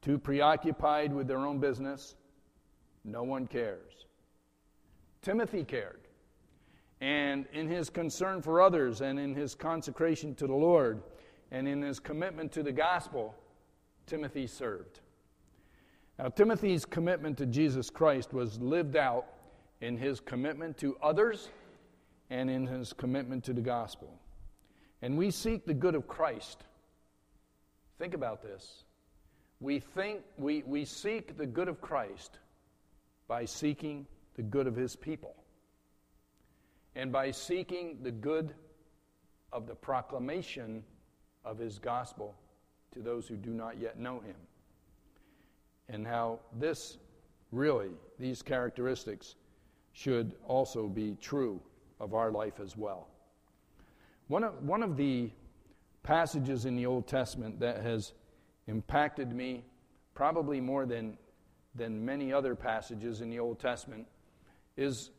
Too 0.00 0.18
preoccupied 0.18 1.12
with 1.12 1.28
their 1.28 1.36
own 1.36 1.58
business? 1.58 2.16
No 3.04 3.22
one 3.22 3.46
cares. 3.46 4.06
Timothy 5.20 5.64
cared. 5.64 6.00
And 7.02 7.44
in 7.52 7.68
his 7.68 7.90
concern 7.90 8.40
for 8.40 8.62
others, 8.62 9.02
and 9.02 9.18
in 9.18 9.34
his 9.34 9.54
consecration 9.54 10.34
to 10.36 10.46
the 10.46 10.54
Lord, 10.54 11.02
and 11.50 11.68
in 11.68 11.82
his 11.82 12.00
commitment 12.00 12.50
to 12.52 12.62
the 12.62 12.72
gospel, 12.72 13.34
Timothy 14.06 14.46
served. 14.46 15.00
Now, 16.18 16.28
Timothy's 16.28 16.86
commitment 16.86 17.36
to 17.36 17.44
Jesus 17.44 17.90
Christ 17.90 18.32
was 18.32 18.58
lived 18.58 18.96
out 18.96 19.26
in 19.82 19.98
his 19.98 20.20
commitment 20.20 20.78
to 20.78 20.96
others 21.02 21.50
and 22.30 22.48
in 22.48 22.66
his 22.66 22.94
commitment 22.94 23.44
to 23.44 23.52
the 23.52 23.60
gospel. 23.60 24.08
And 25.02 25.18
we 25.18 25.30
seek 25.30 25.66
the 25.66 25.74
good 25.74 25.94
of 25.94 26.08
Christ. 26.08 26.64
Think 27.98 28.14
about 28.14 28.42
this. 28.42 28.84
We 29.60 29.80
think 29.80 30.20
we, 30.36 30.62
we 30.66 30.84
seek 30.84 31.36
the 31.36 31.46
good 31.46 31.68
of 31.68 31.80
Christ 31.80 32.38
by 33.26 33.44
seeking 33.44 34.06
the 34.36 34.42
good 34.42 34.66
of 34.68 34.76
his 34.76 34.94
people 34.94 35.34
and 36.94 37.10
by 37.10 37.32
seeking 37.32 37.98
the 38.02 38.12
good 38.12 38.54
of 39.52 39.66
the 39.66 39.74
proclamation 39.74 40.84
of 41.44 41.58
his 41.58 41.78
gospel 41.78 42.34
to 42.94 43.00
those 43.00 43.26
who 43.26 43.36
do 43.36 43.50
not 43.50 43.80
yet 43.80 43.98
know 43.98 44.20
him. 44.20 44.36
And 45.88 46.06
how 46.06 46.40
this 46.58 46.98
really, 47.50 47.90
these 48.18 48.42
characteristics, 48.42 49.34
should 49.92 50.34
also 50.46 50.86
be 50.86 51.16
true 51.20 51.60
of 51.98 52.14
our 52.14 52.30
life 52.30 52.60
as 52.60 52.76
well. 52.76 53.08
One 54.28 54.44
of, 54.44 54.62
one 54.62 54.82
of 54.82 54.96
the 54.96 55.30
passages 56.08 56.64
in 56.64 56.74
the 56.74 56.86
Old 56.86 57.06
Testament 57.06 57.60
that 57.60 57.82
has 57.82 58.14
impacted 58.66 59.30
me 59.30 59.62
probably 60.14 60.58
more 60.58 60.86
than, 60.86 61.18
than 61.74 62.02
many 62.02 62.32
other 62.32 62.54
passages 62.54 63.20
in 63.20 63.28
the 63.28 63.38
Old 63.38 63.58
Testament 63.58 64.06
is 64.78 65.10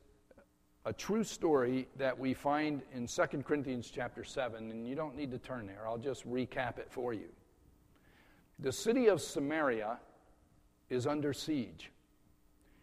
a 0.85 0.91
true 0.91 1.23
story 1.23 1.87
that 1.97 2.17
we 2.17 2.33
find 2.33 2.81
in 2.91 3.05
2 3.05 3.21
Corinthians 3.43 3.91
chapter 3.93 4.23
7, 4.23 4.71
and 4.71 4.87
you 4.87 4.95
don't 4.95 5.15
need 5.15 5.29
to 5.29 5.37
turn 5.37 5.67
there. 5.67 5.83
I'll 5.85 5.99
just 5.99 6.27
recap 6.27 6.79
it 6.79 6.87
for 6.89 7.13
you. 7.13 7.29
The 8.57 8.71
city 8.71 9.09
of 9.09 9.21
Samaria 9.21 9.99
is 10.89 11.05
under 11.05 11.33
siege, 11.33 11.91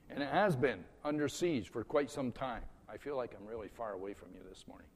and 0.08 0.22
it 0.22 0.30
has 0.30 0.54
been 0.54 0.84
under 1.04 1.26
siege 1.26 1.70
for 1.70 1.82
quite 1.82 2.12
some 2.12 2.30
time. 2.30 2.62
I 2.88 2.98
feel 2.98 3.16
like 3.16 3.34
I'm 3.36 3.48
really 3.48 3.66
far 3.66 3.94
away 3.94 4.14
from 4.14 4.28
you 4.32 4.42
this 4.48 4.64
morning. 4.68 4.86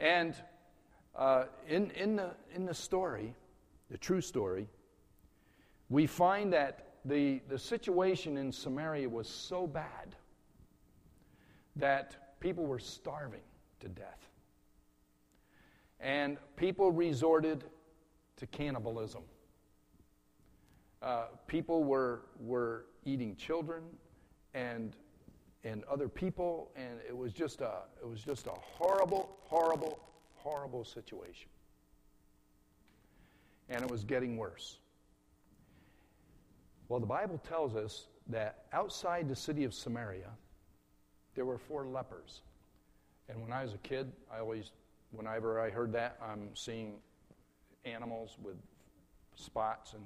And 0.00 0.34
uh, 1.14 1.44
in, 1.68 1.90
in, 1.90 2.16
the, 2.16 2.30
in 2.54 2.64
the 2.64 2.74
story, 2.74 3.34
the 3.90 3.98
true 3.98 4.20
story, 4.20 4.68
we 5.88 6.06
find 6.06 6.52
that 6.52 6.94
the, 7.04 7.40
the 7.48 7.58
situation 7.58 8.36
in 8.36 8.52
Samaria 8.52 9.08
was 9.08 9.28
so 9.28 9.66
bad 9.66 10.16
that 11.76 12.38
people 12.40 12.64
were 12.64 12.78
starving 12.78 13.40
to 13.80 13.88
death. 13.88 14.28
And 16.00 16.38
people 16.56 16.90
resorted 16.90 17.64
to 18.36 18.46
cannibalism. 18.46 19.22
Uh, 21.00 21.26
people 21.46 21.84
were, 21.84 22.22
were 22.40 22.86
eating 23.04 23.36
children 23.36 23.82
and, 24.54 24.96
and 25.64 25.84
other 25.84 26.08
people, 26.08 26.70
and 26.76 26.98
it 27.06 27.16
was, 27.16 27.32
just 27.32 27.60
a, 27.60 27.82
it 28.00 28.08
was 28.08 28.22
just 28.22 28.46
a 28.46 28.52
horrible, 28.52 29.36
horrible, 29.42 30.00
horrible 30.42 30.84
situation. 30.84 31.48
And 33.68 33.82
it 33.82 33.90
was 33.90 34.04
getting 34.04 34.36
worse. 34.36 34.78
Well, 36.88 37.00
the 37.00 37.06
Bible 37.06 37.38
tells 37.38 37.74
us 37.74 38.06
that 38.28 38.64
outside 38.72 39.28
the 39.28 39.36
city 39.36 39.64
of 39.64 39.72
Samaria, 39.72 40.30
there 41.34 41.44
were 41.44 41.58
four 41.58 41.86
lepers. 41.86 42.42
And 43.28 43.40
when 43.40 43.52
I 43.52 43.62
was 43.62 43.74
a 43.74 43.78
kid, 43.78 44.12
I 44.34 44.40
always, 44.40 44.72
whenever 45.12 45.60
I 45.60 45.70
heard 45.70 45.92
that, 45.92 46.18
I'm 46.22 46.50
seeing 46.54 46.94
animals 47.84 48.36
with 48.42 48.56
spots 49.36 49.94
and 49.94 50.02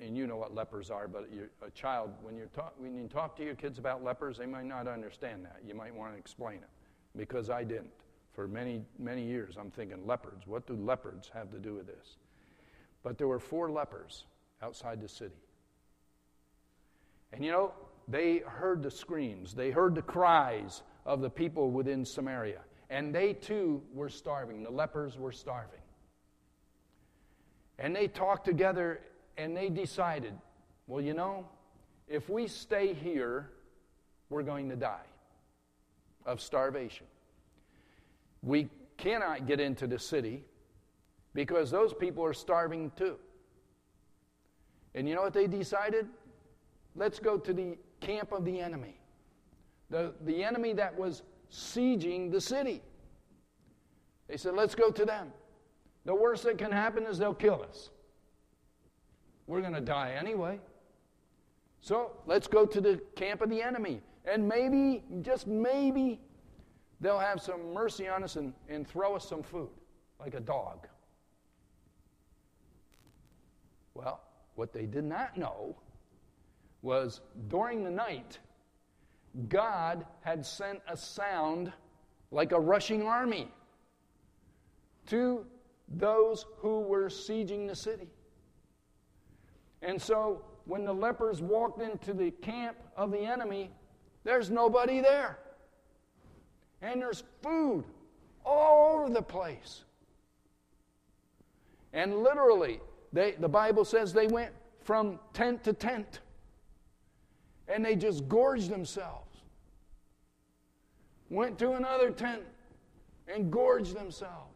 and 0.00 0.16
you 0.16 0.26
know 0.26 0.36
what 0.36 0.54
lepers 0.54 0.90
are, 0.90 1.08
but 1.08 1.28
a 1.66 1.70
child, 1.70 2.10
when, 2.22 2.36
you 2.36 2.48
talk, 2.54 2.74
when 2.78 2.94
you 2.94 3.08
talk 3.08 3.36
to 3.36 3.44
your 3.44 3.54
kids 3.54 3.78
about 3.78 4.04
lepers, 4.04 4.38
they 4.38 4.46
might 4.46 4.66
not 4.66 4.86
understand 4.86 5.44
that. 5.44 5.60
You 5.66 5.74
might 5.74 5.94
want 5.94 6.12
to 6.12 6.18
explain 6.18 6.58
it, 6.58 6.68
because 7.16 7.50
I 7.50 7.64
didn't. 7.64 7.90
For 8.32 8.48
many, 8.48 8.82
many 8.98 9.22
years, 9.22 9.56
I'm 9.58 9.70
thinking, 9.70 10.06
leopards, 10.06 10.46
what 10.46 10.66
do 10.66 10.74
leopards 10.74 11.30
have 11.34 11.50
to 11.50 11.58
do 11.58 11.74
with 11.74 11.86
this? 11.86 12.16
But 13.02 13.18
there 13.18 13.28
were 13.28 13.38
four 13.38 13.70
lepers 13.70 14.24
outside 14.62 15.00
the 15.00 15.08
city. 15.08 15.34
And 17.32 17.44
you 17.44 17.50
know, 17.50 17.72
they 18.08 18.38
heard 18.38 18.82
the 18.82 18.90
screams, 18.90 19.54
they 19.54 19.70
heard 19.70 19.94
the 19.94 20.02
cries 20.02 20.82
of 21.04 21.20
the 21.20 21.30
people 21.30 21.70
within 21.70 22.04
Samaria. 22.04 22.60
And 22.90 23.14
they 23.14 23.32
too 23.32 23.82
were 23.94 24.10
starving. 24.10 24.62
The 24.62 24.70
lepers 24.70 25.18
were 25.18 25.32
starving. 25.32 25.80
And 27.78 27.96
they 27.96 28.06
talked 28.06 28.44
together 28.44 29.00
and 29.38 29.56
they 29.56 29.70
decided, 29.70 30.34
well, 30.86 31.00
you 31.00 31.14
know, 31.14 31.48
if 32.06 32.28
we 32.28 32.46
stay 32.46 32.92
here, 32.92 33.48
we're 34.28 34.42
going 34.42 34.68
to 34.68 34.76
die 34.76 35.06
of 36.26 36.40
starvation. 36.40 37.06
We 38.42 38.68
cannot 38.96 39.46
get 39.46 39.60
into 39.60 39.86
the 39.86 39.98
city 39.98 40.44
because 41.34 41.70
those 41.70 41.94
people 41.94 42.24
are 42.24 42.32
starving 42.32 42.90
too. 42.96 43.16
And 44.94 45.08
you 45.08 45.14
know 45.14 45.22
what 45.22 45.32
they 45.32 45.46
decided? 45.46 46.06
Let's 46.94 47.18
go 47.18 47.38
to 47.38 47.52
the 47.52 47.78
camp 48.00 48.32
of 48.32 48.44
the 48.44 48.60
enemy, 48.60 49.00
the, 49.88 50.12
the 50.24 50.44
enemy 50.44 50.72
that 50.74 50.96
was 50.98 51.22
sieging 51.50 52.30
the 52.30 52.40
city. 52.40 52.82
They 54.28 54.36
said, 54.36 54.54
let's 54.54 54.74
go 54.74 54.90
to 54.90 55.04
them. 55.04 55.32
The 56.04 56.14
worst 56.14 56.42
that 56.44 56.58
can 56.58 56.72
happen 56.72 57.06
is 57.06 57.18
they'll 57.18 57.34
kill 57.34 57.62
us. 57.62 57.90
We're 59.46 59.60
going 59.60 59.74
to 59.74 59.80
die 59.80 60.14
anyway. 60.18 60.58
So 61.80 62.12
let's 62.26 62.46
go 62.46 62.64
to 62.64 62.80
the 62.80 63.00
camp 63.16 63.40
of 63.42 63.50
the 63.50 63.60
enemy. 63.62 64.00
And 64.24 64.48
maybe, 64.48 65.02
just 65.20 65.46
maybe, 65.46 66.20
they'll 67.02 67.18
have 67.18 67.42
some 67.42 67.74
mercy 67.74 68.08
on 68.08 68.24
us 68.24 68.36
and, 68.36 68.54
and 68.70 68.88
throw 68.88 69.14
us 69.16 69.28
some 69.28 69.42
food, 69.42 69.68
like 70.18 70.34
a 70.34 70.40
dog. 70.40 70.88
Well, 73.94 74.20
what 74.54 74.72
they 74.72 74.86
did 74.86 75.04
not 75.04 75.36
know 75.36 75.76
was 76.80 77.20
during 77.48 77.84
the 77.84 77.90
night, 77.90 78.38
God 79.48 80.06
had 80.22 80.46
sent 80.46 80.80
a 80.88 80.96
sound 80.96 81.72
like 82.30 82.52
a 82.52 82.60
rushing 82.60 83.02
army. 83.02 83.52
to 85.06 85.44
those 85.88 86.46
who 86.58 86.80
were 86.80 87.08
sieging 87.08 87.68
the 87.68 87.76
city. 87.76 88.08
And 89.82 90.00
so 90.00 90.42
when 90.64 90.84
the 90.84 90.92
lepers 90.92 91.42
walked 91.42 91.82
into 91.82 92.14
the 92.14 92.30
camp 92.30 92.76
of 92.96 93.10
the 93.10 93.20
enemy, 93.20 93.70
there's 94.24 94.50
nobody 94.50 95.00
there. 95.00 95.38
And 96.82 97.00
there's 97.00 97.22
food 97.42 97.84
all 98.44 98.96
over 98.96 99.10
the 99.12 99.22
place. 99.22 99.84
And 101.92 102.22
literally, 102.22 102.80
they, 103.12 103.32
the 103.32 103.48
Bible 103.48 103.84
says 103.84 104.12
they 104.12 104.26
went 104.26 104.52
from 104.82 105.20
tent 105.32 105.62
to 105.64 105.72
tent 105.72 106.20
and 107.68 107.84
they 107.84 107.94
just 107.94 108.28
gorged 108.28 108.70
themselves. 108.70 109.28
Went 111.30 111.58
to 111.60 111.72
another 111.72 112.10
tent 112.10 112.42
and 113.32 113.50
gorged 113.50 113.96
themselves. 113.96 114.48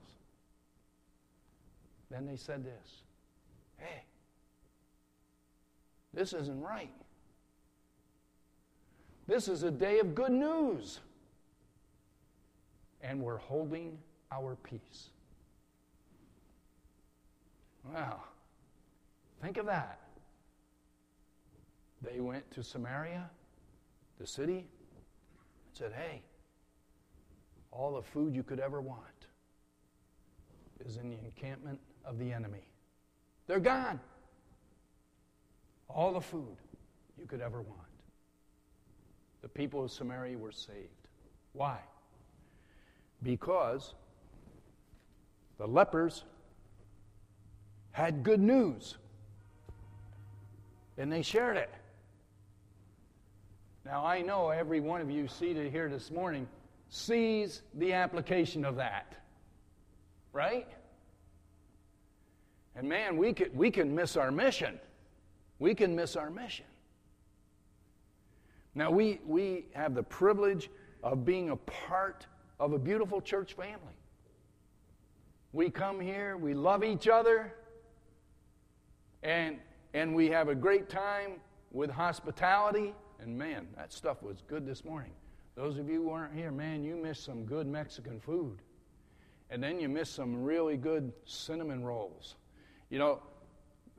Then 2.11 2.27
they 2.27 2.37
said 2.37 2.65
this 2.65 3.03
Hey, 3.79 4.03
this 6.13 6.33
isn't 6.33 6.61
right. 6.61 6.93
This 9.27 9.49
is 9.49 9.63
a 9.63 9.71
day 9.71 9.99
of 9.99 10.15
good 10.15 10.33
news. 10.33 11.01
And 13.07 13.21
we're 13.21 13.37
holding 13.37 13.99
our 14.33 14.57
peace. 14.57 15.11
Wow. 17.93 18.25
Think 19.41 19.59
of 19.59 19.67
that. 19.67 20.01
They 22.03 22.21
went 22.21 22.51
to 22.53 22.65
Samaria, 22.65 23.31
the 24.19 24.27
city, 24.27 24.59
and 24.59 24.67
said, 25.73 25.93
Hey, 25.93 26.23
all 27.71 27.95
the 27.95 28.03
food 28.03 28.35
you 28.35 28.43
could 28.43 28.59
ever 28.59 28.81
want 28.81 29.01
is 30.85 30.97
in 30.97 31.09
the 31.09 31.19
encampment 31.25 31.79
of 32.05 32.19
the 32.19 32.33
enemy. 32.33 32.67
They're 33.47 33.61
gone. 33.61 34.01
All 35.89 36.13
the 36.13 36.21
food 36.21 36.57
you 37.19 37.27
could 37.27 37.41
ever 37.41 37.63
want. 37.63 37.81
The 39.43 39.49
people 39.49 39.85
of 39.85 39.93
Samaria 39.93 40.37
were 40.37 40.51
saved. 40.51 41.07
Why? 41.53 41.79
Because 43.23 43.95
the 45.59 45.67
lepers 45.67 46.25
had 47.93 48.23
good 48.23 48.41
news 48.41 48.97
and 50.99 51.11
they 51.11 51.23
shared 51.23 51.57
it. 51.57 51.71
Now, 53.85 54.05
I 54.05 54.21
know 54.21 54.51
every 54.51 54.81
one 54.81 55.01
of 55.01 55.11
you 55.11 55.29
seated 55.29 55.71
here 55.71 55.89
this 55.89 56.11
morning 56.11 56.49
sees 56.89 57.63
the 57.75 57.93
application 57.93 58.65
of 58.65 58.77
that, 58.77 59.15
right? 60.33 60.67
And 62.75 62.89
man, 62.89 63.17
we, 63.17 63.33
could, 63.33 63.57
we 63.57 63.71
can 63.71 63.95
miss 63.95 64.17
our 64.17 64.31
mission. 64.31 64.79
We 65.59 65.75
can 65.75 65.95
miss 65.95 66.17
our 66.17 66.31
mission. 66.31 66.67
Now, 68.75 68.91
we, 68.91 69.21
we 69.27 69.67
have 69.73 69.95
the 69.95 70.03
privilege 70.03 70.69
of 71.03 71.25
being 71.25 71.51
a 71.51 71.57
part 71.57 72.27
of 72.59 72.73
a 72.73 72.79
beautiful 72.79 73.21
church 73.21 73.55
family. 73.55 73.95
We 75.53 75.71
come 75.71 76.01
here, 76.01 76.37
we 76.37 76.55
love 76.55 76.85
each 76.85 77.09
other, 77.09 77.53
and, 79.23 79.59
and 79.95 80.15
we 80.15 80.29
have 80.29 80.49
a 80.49 80.55
great 80.55 80.89
time 80.89 81.41
with 81.73 81.91
hospitality. 81.91 82.95
And 83.21 83.37
man, 83.37 83.67
that 83.77 83.93
stuff 83.93 84.23
was 84.23 84.43
good 84.47 84.67
this 84.67 84.85
morning. 84.85 85.13
Those 85.55 85.79
of 85.79 85.89
you 85.89 86.03
who 86.03 86.09
weren't 86.11 86.35
here, 86.35 86.53
man, 86.53 86.85
you 86.85 86.97
missed 86.97 87.25
some 87.25 87.45
good 87.45 87.67
Mexican 87.67 88.21
food. 88.21 88.59
And 89.49 89.63
then 89.63 89.81
you 89.81 89.89
missed 89.89 90.15
some 90.15 90.43
really 90.43 90.77
good 90.77 91.13
cinnamon 91.25 91.85
rolls. 91.85 92.37
You 92.91 92.99
know, 92.99 93.23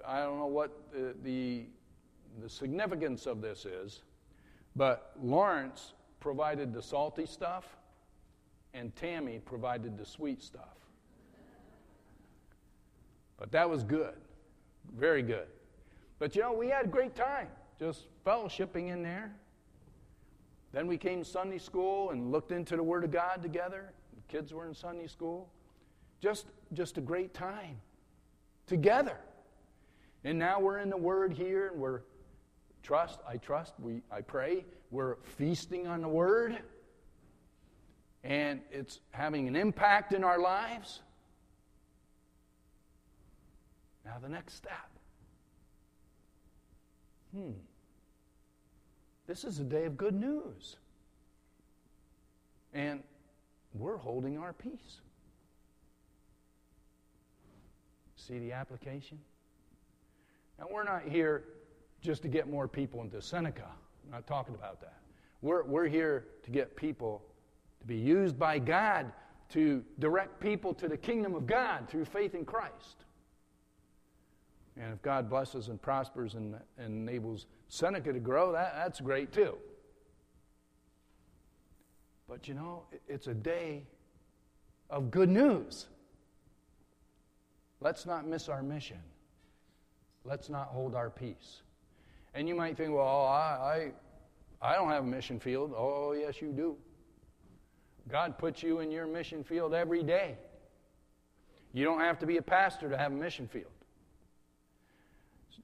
I 0.06 0.20
don't 0.22 0.38
know 0.38 0.48
what 0.48 0.92
the, 0.92 1.16
the, 1.24 1.66
the 2.42 2.50
significance 2.50 3.26
of 3.26 3.42
this 3.42 3.66
is, 3.66 4.04
but 4.76 5.14
Lawrence 5.22 5.94
provided 6.20 6.74
the 6.74 6.82
salty 6.82 7.26
stuff, 7.26 7.66
and 8.78 8.96
Tammy 8.96 9.40
provided 9.40 9.98
the 9.98 10.06
sweet 10.06 10.42
stuff. 10.42 10.78
But 13.38 13.52
that 13.52 13.70
was 13.70 13.84
good. 13.84 14.16
Very 14.96 15.22
good. 15.22 15.48
But 16.20 16.36
you 16.36 16.42
know, 16.42 16.54
we 16.54 16.70
had 16.70 16.86
a 16.86 16.90
great 16.90 17.16
time 17.16 17.48
just 17.80 18.06
fellowshipping 18.26 18.90
in 18.90 19.04
there. 19.04 19.32
Then 20.74 20.88
we 20.88 20.98
came 20.98 21.24
Sunday 21.24 21.58
school 21.58 22.12
and 22.12 22.32
looked 22.32 22.52
into 22.52 22.76
the 22.76 22.84
Word 22.84 23.04
of 23.04 23.12
God 23.12 23.42
together. 23.42 23.94
The 24.16 24.38
kids 24.38 24.54
were 24.54 24.68
in 24.68 24.74
Sunday 24.74 25.08
school. 25.08 25.50
Just, 26.20 26.46
just 26.74 26.98
a 26.98 27.02
great 27.02 27.34
time 27.34 27.78
together. 28.66 29.18
And 30.24 30.38
now 30.38 30.60
we're 30.60 30.80
in 30.80 30.90
the 30.90 30.98
Word 30.98 31.34
here 31.34 31.70
and 31.70 31.80
we're 31.80 32.02
trust, 32.84 33.20
I 33.28 33.38
trust, 33.38 33.74
we, 33.80 34.02
I 34.12 34.22
pray, 34.22 34.66
we're 34.92 35.16
feasting 35.24 35.88
on 35.88 36.02
the 36.02 36.08
Word. 36.08 36.58
And 38.28 38.60
it's 38.72 39.00
having 39.12 39.48
an 39.48 39.56
impact 39.56 40.12
in 40.12 40.26
our 40.26 40.38
lives. 40.38 41.00
Now, 44.06 44.18
the 44.22 44.28
next 44.28 44.56
step. 44.56 44.90
Hmm. 47.34 47.52
This 49.28 49.46
is 49.46 49.60
a 49.60 49.64
day 49.64 49.86
of 49.86 49.96
good 49.96 50.14
news. 50.14 50.76
And 52.74 53.02
we're 53.74 53.98
holding 53.98 54.38
our 54.38 54.52
peace. 54.52 55.00
See 58.18 58.40
the 58.40 58.52
application? 58.52 59.20
Now, 60.60 60.66
we're 60.70 60.84
not 60.84 61.04
here 61.04 61.46
just 62.02 62.24
to 62.24 62.28
get 62.28 62.50
more 62.50 62.68
people 62.68 63.02
into 63.02 63.22
Seneca. 63.22 63.70
I'm 64.06 64.12
not 64.12 64.28
talking 64.28 64.54
about 64.54 64.82
that. 64.82 64.98
We're, 65.42 65.64
we're 65.64 65.88
here 65.88 66.26
to 66.44 66.52
get 66.52 66.76
people 66.76 67.24
be 67.88 67.96
used 67.96 68.38
by 68.38 68.60
God 68.60 69.12
to 69.50 69.84
direct 70.00 70.40
people 70.40 70.74
to 70.76 70.88
the 70.88 70.98
kingdom 70.98 71.34
of 71.34 71.48
God 71.48 71.88
through 71.90 72.06
faith 72.06 72.36
in 72.36 72.46
Christ. 72.46 73.06
And 74.76 74.94
if 74.94 75.02
God 75.02 75.30
blesses 75.30 75.70
and 75.70 75.82
prospers 75.82 76.36
and, 76.36 76.56
and 76.78 77.10
enables 77.10 77.48
Seneca 77.70 78.14
to 78.14 78.20
grow, 78.20 78.52
that, 78.52 78.74
that's 78.76 79.00
great 79.00 79.32
too. 79.32 79.58
But 82.28 82.48
you 82.48 82.54
know, 82.54 82.84
it's 83.08 83.28
a 83.28 83.34
day 83.34 83.84
of 84.90 85.10
good 85.10 85.30
news. 85.30 85.88
Let's 87.80 88.06
not 88.06 88.28
miss 88.28 88.50
our 88.50 88.62
mission. 88.62 89.00
Let's 90.26 90.50
not 90.50 90.68
hold 90.68 90.94
our 90.94 91.10
peace. 91.10 91.62
And 92.34 92.48
you 92.48 92.56
might 92.56 92.76
think, 92.76 92.94
well, 92.94 93.26
I, 93.26 93.92
I, 94.62 94.72
I 94.74 94.76
don't 94.76 94.90
have 94.90 95.04
a 95.04 95.08
mission 95.08 95.40
field. 95.40 95.74
Oh, 95.76 96.12
yes, 96.12 96.42
you 96.42 96.52
do. 96.52 96.76
God 98.08 98.38
puts 98.38 98.64
you 98.64 98.80
in 98.80 98.92
your 98.92 99.06
mission 99.06 99.44
field 99.44 99.74
every 99.74 100.04
day. 100.04 100.38
You 101.74 101.84
don't 101.84 102.00
have 102.00 102.20
to 102.20 102.26
be 102.26 102.38
a 102.38 102.42
pastor 102.42 102.90
to 102.90 102.98
have 102.98 103.12
a 103.12 103.16
mission 103.16 103.48
field. 103.48 103.72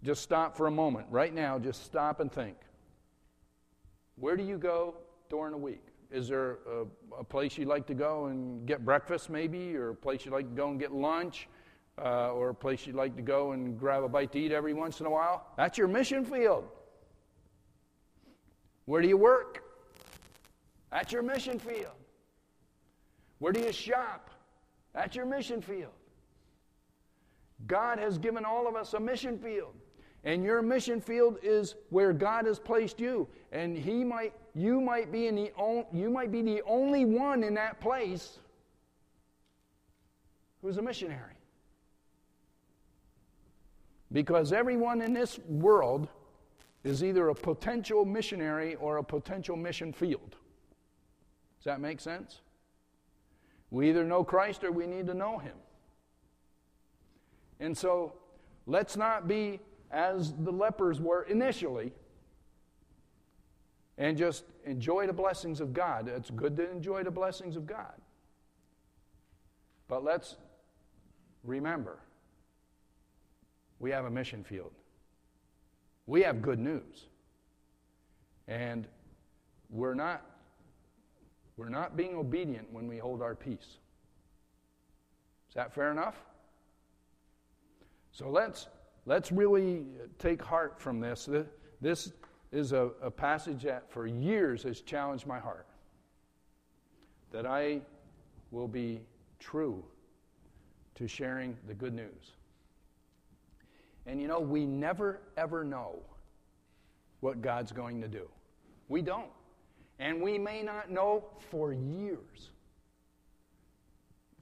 Just 0.04 0.22
stop 0.22 0.58
for 0.58 0.68
a 0.68 0.72
moment. 0.72 1.08
Right 1.10 1.34
now, 1.34 1.58
just 1.58 1.86
stop 1.86 2.20
and 2.20 2.32
think. 2.32 2.58
Where 4.16 4.36
do 4.36 4.44
you 4.44 4.58
go 4.58 4.96
during 5.30 5.52
the 5.52 5.58
week? 5.58 5.86
Is 6.12 6.28
there 6.28 6.60
a, 6.70 7.20
a 7.20 7.24
place 7.24 7.58
you'd 7.58 7.68
like 7.68 7.88
to 7.88 7.94
go 7.94 8.26
and 8.26 8.68
get 8.68 8.86
breakfast, 8.86 9.30
maybe, 9.30 9.76
or 9.76 9.90
a 9.90 9.96
place 9.96 10.26
you'd 10.26 10.34
like 10.34 10.50
to 10.50 10.56
go 10.56 10.70
and 10.70 10.80
get 10.80 10.92
lunch, 10.92 11.48
uh, 11.98 12.32
or 12.32 12.50
a 12.50 12.56
place 12.56 12.86
you'd 12.86 12.96
like 12.96 13.16
to 13.16 13.22
go 13.22 13.54
and 13.54 13.80
grab 13.80 14.04
a 14.04 14.10
bite 14.10 14.32
to 14.34 14.40
eat 14.40 14.52
every 14.52 14.74
once 14.74 15.00
in 15.00 15.06
a 15.06 15.10
while? 15.10 15.48
That's 15.58 15.78
your 15.78 15.88
mission 15.88 16.26
field. 16.26 16.66
Where 18.86 19.02
do 19.02 19.08
you 19.08 19.18
work? 19.18 19.64
That's 20.92 21.12
your 21.14 21.24
mission 21.24 21.58
field. 21.58 21.96
Where 23.44 23.52
do 23.52 23.60
you 23.60 23.74
shop? 23.74 24.30
That's 24.94 25.18
your 25.18 25.26
mission 25.26 25.62
field. 25.62 25.92
God 27.68 28.00
has 28.00 28.18
given 28.18 28.46
all 28.46 28.70
of 28.70 28.78
us 28.78 28.94
a 28.94 29.02
mission 29.02 29.38
field. 29.38 29.74
And 30.24 30.46
your 30.46 30.62
mission 30.62 31.02
field 31.02 31.40
is 31.44 31.76
where 31.90 32.14
God 32.14 32.46
has 32.46 32.58
placed 32.58 33.02
you. 33.02 33.28
And 33.52 33.78
he 33.78 34.06
might, 34.06 34.34
you, 34.56 34.80
might 34.80 35.12
be 35.12 35.28
in 35.28 35.36
the 35.36 35.52
on, 35.58 35.84
you 35.92 36.10
might 36.10 36.32
be 36.32 36.42
the 36.42 36.62
only 36.66 37.04
one 37.04 37.44
in 37.44 37.54
that 37.56 37.82
place 37.82 38.40
who's 40.62 40.78
a 40.78 40.82
missionary. 40.82 41.36
Because 44.14 44.54
everyone 44.54 45.02
in 45.02 45.12
this 45.12 45.38
world 45.50 46.08
is 46.86 47.04
either 47.04 47.28
a 47.28 47.36
potential 47.36 48.06
missionary 48.06 48.76
or 48.76 49.00
a 49.00 49.04
potential 49.04 49.58
mission 49.58 49.92
field. 49.92 50.38
Does 51.60 51.66
that 51.66 51.82
make 51.82 52.00
sense? 52.00 52.40
We 53.74 53.90
either 53.90 54.04
know 54.06 54.24
Christ 54.24 54.64
or 54.64 54.72
we 54.72 54.86
need 54.86 55.08
to 55.08 55.16
know 55.16 55.40
him. 55.40 55.56
And 57.60 57.76
so 57.76 58.14
let's 58.68 58.96
not 58.96 59.28
be 59.28 59.60
as 59.90 60.32
the 60.32 60.52
lepers 60.52 61.02
were 61.02 61.24
initially 61.24 61.92
and 63.98 64.16
just 64.16 64.44
enjoy 64.64 65.08
the 65.08 65.14
blessings 65.14 65.60
of 65.60 65.74
God. 65.74 66.08
It's 66.08 66.30
good 66.30 66.56
to 66.58 66.70
enjoy 66.70 67.02
the 67.04 67.10
blessings 67.10 67.56
of 67.56 67.66
God. 67.66 67.96
But 69.88 70.04
let's 70.04 70.36
remember, 71.44 71.98
we 73.80 73.90
have 73.90 74.06
a 74.06 74.12
mission 74.12 74.44
field. 74.44 74.72
We 76.06 76.22
have 76.22 76.44
good 76.44 76.60
news. 76.60 77.08
And 78.48 78.88
we're 79.72 79.96
not, 79.96 80.24
we're 81.58 81.70
not 81.70 81.96
being 81.96 82.16
obedient 82.16 82.72
when 82.72 82.88
we 82.88 82.98
hold 82.98 83.22
our 83.22 83.36
peace. 83.36 83.78
Is 85.50 85.56
that 85.56 85.74
fair 85.74 85.92
enough? 85.92 86.16
So 88.12 88.30
let's, 88.30 88.68
let's 89.06 89.32
really 89.32 89.86
take 90.18 90.42
heart 90.42 90.80
from 90.80 91.00
this. 91.00 91.30
This 91.82 92.12
is 92.52 92.72
a, 92.72 92.92
a 93.02 93.12
passage 93.12 93.64
that 93.64 93.92
for 93.92 94.08
years 94.08 94.64
has 94.64 94.82
challenged 94.82 95.28
my 95.28 95.40
heart. 95.40 95.68
That 97.32 97.46
I 97.46 97.82
will 98.52 98.68
be 98.68 99.02
true 99.40 99.84
to 100.96 101.08
sharing 101.08 101.58
the 101.68 101.74
good 101.74 101.94
news. 101.94 102.34
And 104.06 104.22
you 104.22 104.28
know, 104.28 104.40
we 104.40 104.66
never 104.66 105.22
ever 105.38 105.64
know 105.64 106.00
what 107.22 107.42
God's 107.42 107.72
going 107.72 108.02
to 108.02 108.08
do. 108.08 108.28
We 108.90 109.02
don't. 109.02 109.30
And 110.00 110.22
we 110.22 110.38
may 110.38 110.64
not 110.64 110.90
know 110.90 111.26
for 111.50 111.74
years. 111.74 112.50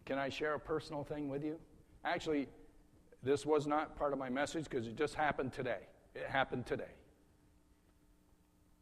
Can 0.06 0.18
I 0.18 0.30
share 0.30 0.56
a 0.56 0.60
personal 0.60 1.04
thing 1.04 1.30
with 1.30 1.44
you? 1.44 1.58
Actually, 2.04 2.48
this 3.24 3.46
was 3.46 3.68
not 3.68 3.96
part 3.96 4.14
of 4.14 4.20
my 4.20 4.30
message 4.30 4.66
because 4.66 4.88
it 4.88 4.96
just 4.96 5.14
happened 5.14 5.54
today. 5.54 5.80
It 6.16 6.26
happened 6.28 6.66
today. 6.66 6.92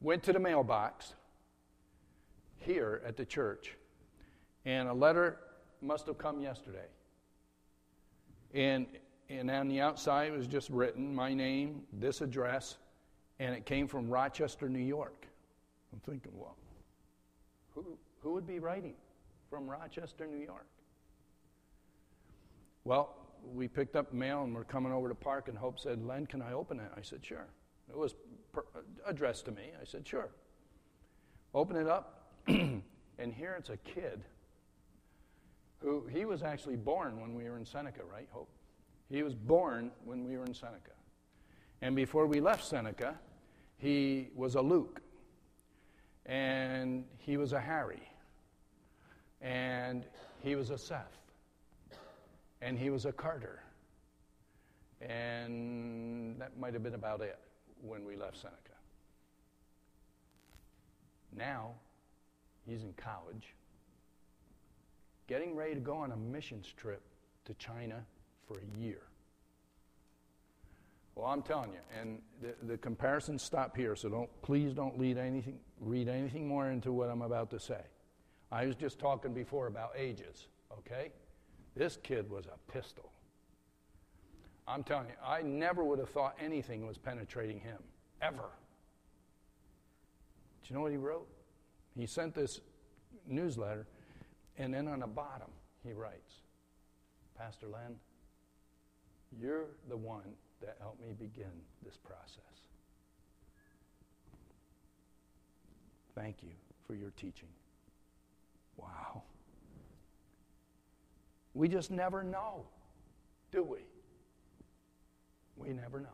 Went 0.01 0.23
to 0.23 0.33
the 0.33 0.39
mailbox 0.39 1.13
here 2.57 3.01
at 3.05 3.17
the 3.17 3.25
church, 3.25 3.75
and 4.65 4.87
a 4.87 4.93
letter 4.93 5.37
must 5.81 6.07
have 6.07 6.17
come 6.17 6.41
yesterday. 6.41 6.87
And, 8.53 8.87
and 9.29 9.51
on 9.51 9.67
the 9.67 9.81
outside, 9.81 10.31
it 10.31 10.37
was 10.37 10.47
just 10.47 10.69
written 10.69 11.13
my 11.13 11.33
name, 11.33 11.83
this 11.93 12.21
address, 12.21 12.77
and 13.39 13.53
it 13.53 13.65
came 13.65 13.87
from 13.87 14.09
Rochester, 14.09 14.69
New 14.69 14.79
York. 14.79 15.27
I'm 15.93 15.99
thinking, 15.99 16.31
well, 16.35 16.55
who, 17.73 17.97
who 18.21 18.33
would 18.33 18.47
be 18.47 18.59
writing 18.59 18.95
from 19.49 19.69
Rochester, 19.69 20.27
New 20.27 20.43
York? 20.43 20.67
Well, 22.83 23.15
we 23.53 23.67
picked 23.67 23.95
up 23.95 24.13
mail 24.13 24.43
and 24.43 24.53
we're 24.53 24.63
coming 24.63 24.91
over 24.91 25.09
to 25.09 25.15
park, 25.15 25.47
and 25.47 25.57
Hope 25.57 25.79
said, 25.79 26.03
Len, 26.05 26.25
can 26.25 26.41
I 26.41 26.53
open 26.53 26.79
it? 26.79 26.91
I 26.95 27.01
said, 27.01 27.23
sure. 27.23 27.47
It 27.89 27.97
was 27.97 28.15
per- 28.51 28.65
addressed 29.05 29.45
to 29.45 29.51
me. 29.51 29.71
I 29.81 29.85
said, 29.85 30.07
sure. 30.07 30.29
Open 31.53 31.75
it 31.75 31.87
up, 31.87 32.33
and 32.47 32.83
here 33.19 33.55
it's 33.57 33.69
a 33.69 33.77
kid 33.77 34.23
who 35.79 36.05
he 36.11 36.25
was 36.25 36.43
actually 36.43 36.75
born 36.75 37.19
when 37.21 37.33
we 37.33 37.49
were 37.49 37.57
in 37.57 37.65
Seneca, 37.65 38.01
right, 38.11 38.27
Hope? 38.31 38.49
He 39.09 39.23
was 39.23 39.33
born 39.33 39.91
when 40.03 40.23
we 40.23 40.37
were 40.37 40.45
in 40.45 40.53
Seneca. 40.53 40.91
And 41.81 41.95
before 41.95 42.27
we 42.27 42.41
left 42.41 42.65
Seneca, 42.65 43.17
he 43.77 44.27
was 44.35 44.55
a 44.55 44.61
Luke, 44.61 45.01
and 46.29 47.05
he 47.17 47.37
was 47.37 47.53
a 47.53 47.59
Harry, 47.59 48.07
and 49.41 50.05
he 50.41 50.55
was 50.55 50.69
a 50.69 50.77
Seth, 50.77 51.17
and 52.61 52.77
he 52.77 52.91
was 52.91 53.05
a 53.05 53.11
Carter. 53.11 53.63
And 55.01 56.39
that 56.39 56.57
might 56.59 56.73
have 56.73 56.83
been 56.83 56.93
about 56.93 57.21
it 57.21 57.39
when 57.81 58.05
we 58.05 58.15
left 58.15 58.37
Seneca. 58.37 58.57
Now, 61.35 61.71
he's 62.67 62.83
in 62.83 62.93
college, 62.93 63.55
getting 65.27 65.55
ready 65.55 65.73
to 65.73 65.79
go 65.79 65.95
on 65.95 66.11
a 66.11 66.17
missions 66.17 66.71
trip 66.77 67.01
to 67.45 67.53
China 67.55 68.05
for 68.47 68.59
a 68.59 68.79
year. 68.79 69.01
Well, 71.19 71.29
I'm 71.29 71.41
telling 71.41 71.73
you, 71.73 71.79
and 71.99 72.21
the, 72.41 72.55
the 72.65 72.77
comparisons 72.77 73.43
stop 73.43 73.75
here, 73.75 73.93
so 73.93 74.07
don't 74.07 74.29
please 74.41 74.73
don't 74.73 74.97
anything, 75.17 75.59
read 75.81 76.07
anything 76.07 76.47
more 76.47 76.69
into 76.69 76.93
what 76.93 77.09
I'm 77.09 77.23
about 77.23 77.49
to 77.49 77.59
say. 77.59 77.81
I 78.53 78.65
was 78.65 78.77
just 78.77 78.99
talking 78.99 79.33
before 79.33 79.67
about 79.67 79.91
ages, 79.97 80.47
okay? 80.77 81.11
This 81.75 81.97
kid 82.01 82.29
was 82.29 82.45
a 82.45 82.71
pistol. 82.71 83.11
I'm 84.65 84.81
telling 84.81 85.07
you, 85.07 85.15
I 85.21 85.41
never 85.41 85.83
would 85.83 85.99
have 85.99 86.09
thought 86.09 86.37
anything 86.39 86.87
was 86.87 86.97
penetrating 86.97 87.59
him, 87.59 87.79
ever. 88.21 88.51
Do 90.63 90.69
you 90.69 90.75
know 90.75 90.81
what 90.81 90.91
he 90.91 90.97
wrote? 90.97 91.27
He 91.97 92.05
sent 92.05 92.33
this 92.33 92.61
newsletter, 93.27 93.87
and 94.57 94.73
then 94.73 94.87
on 94.87 95.01
the 95.01 95.07
bottom, 95.07 95.49
he 95.83 95.91
writes 95.91 96.35
Pastor 97.37 97.67
Len, 97.67 97.97
you're 99.37 99.65
the 99.89 99.97
one 99.97 100.23
that 100.61 100.77
helped 100.79 101.01
me 101.01 101.13
begin 101.17 101.51
this 101.83 101.97
process. 101.97 102.43
Thank 106.15 106.37
you 106.43 106.49
for 106.85 106.95
your 106.95 107.11
teaching. 107.11 107.49
Wow. 108.77 109.23
We 111.53 111.67
just 111.67 111.91
never 111.91 112.23
know, 112.23 112.65
do 113.51 113.63
we? 113.63 113.79
We 115.55 115.69
never 115.69 115.99
know. 115.99 116.07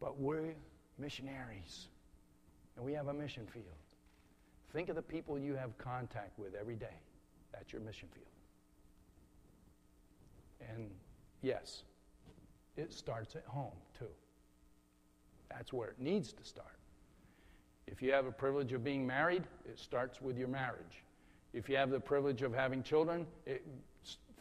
But 0.00 0.18
we're 0.18 0.54
missionaries, 0.98 1.88
and 2.76 2.84
we 2.84 2.92
have 2.92 3.08
a 3.08 3.14
mission 3.14 3.46
field. 3.52 3.66
Think 4.72 4.88
of 4.88 4.96
the 4.96 5.02
people 5.02 5.38
you 5.38 5.54
have 5.54 5.76
contact 5.78 6.38
with 6.38 6.54
every 6.54 6.76
day. 6.76 7.00
That's 7.52 7.72
your 7.72 7.82
mission 7.82 8.08
field. 8.12 8.26
And 10.70 10.90
yes, 11.42 11.82
it 12.78 12.92
starts 12.92 13.34
at 13.36 13.44
home, 13.44 13.76
too. 13.98 14.06
That's 15.50 15.72
where 15.72 15.88
it 15.88 15.98
needs 15.98 16.32
to 16.32 16.44
start. 16.44 16.76
If 17.86 18.00
you 18.00 18.12
have 18.12 18.26
a 18.26 18.32
privilege 18.32 18.72
of 18.72 18.84
being 18.84 19.06
married, 19.06 19.44
it 19.66 19.78
starts 19.78 20.22
with 20.22 20.38
your 20.38 20.48
marriage. 20.48 21.02
If 21.52 21.68
you 21.68 21.76
have 21.76 21.90
the 21.90 22.00
privilege 22.00 22.42
of 22.42 22.54
having 22.54 22.82
children, 22.82 23.26
it 23.46 23.66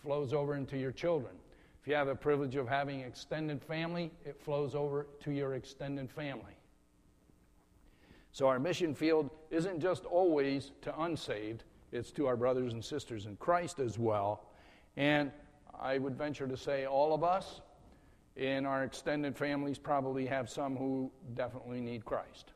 flows 0.01 0.33
over 0.33 0.55
into 0.55 0.77
your 0.77 0.91
children. 0.91 1.33
If 1.81 1.87
you 1.87 1.95
have 1.95 2.07
the 2.07 2.15
privilege 2.15 2.55
of 2.55 2.67
having 2.67 2.99
extended 2.99 3.63
family, 3.63 4.11
it 4.25 4.39
flows 4.39 4.75
over 4.75 5.07
to 5.21 5.31
your 5.31 5.55
extended 5.55 6.11
family. 6.11 6.57
So 8.33 8.47
our 8.47 8.59
mission 8.59 8.93
field 8.93 9.31
isn't 9.49 9.79
just 9.79 10.05
always 10.05 10.71
to 10.81 11.01
unsaved, 11.01 11.63
it's 11.91 12.11
to 12.11 12.27
our 12.27 12.35
brothers 12.35 12.73
and 12.73 12.83
sisters 12.83 13.25
in 13.25 13.37
Christ 13.37 13.79
as 13.79 13.97
well. 13.97 14.49
And 14.97 15.31
I 15.79 15.97
would 15.97 16.15
venture 16.15 16.47
to 16.47 16.57
say 16.57 16.85
all 16.85 17.13
of 17.13 17.23
us 17.23 17.61
in 18.37 18.65
our 18.65 18.83
extended 18.83 19.35
families 19.35 19.79
probably 19.79 20.25
have 20.27 20.49
some 20.49 20.75
who 20.75 21.11
definitely 21.33 21.81
need 21.81 22.05
Christ. 22.05 22.53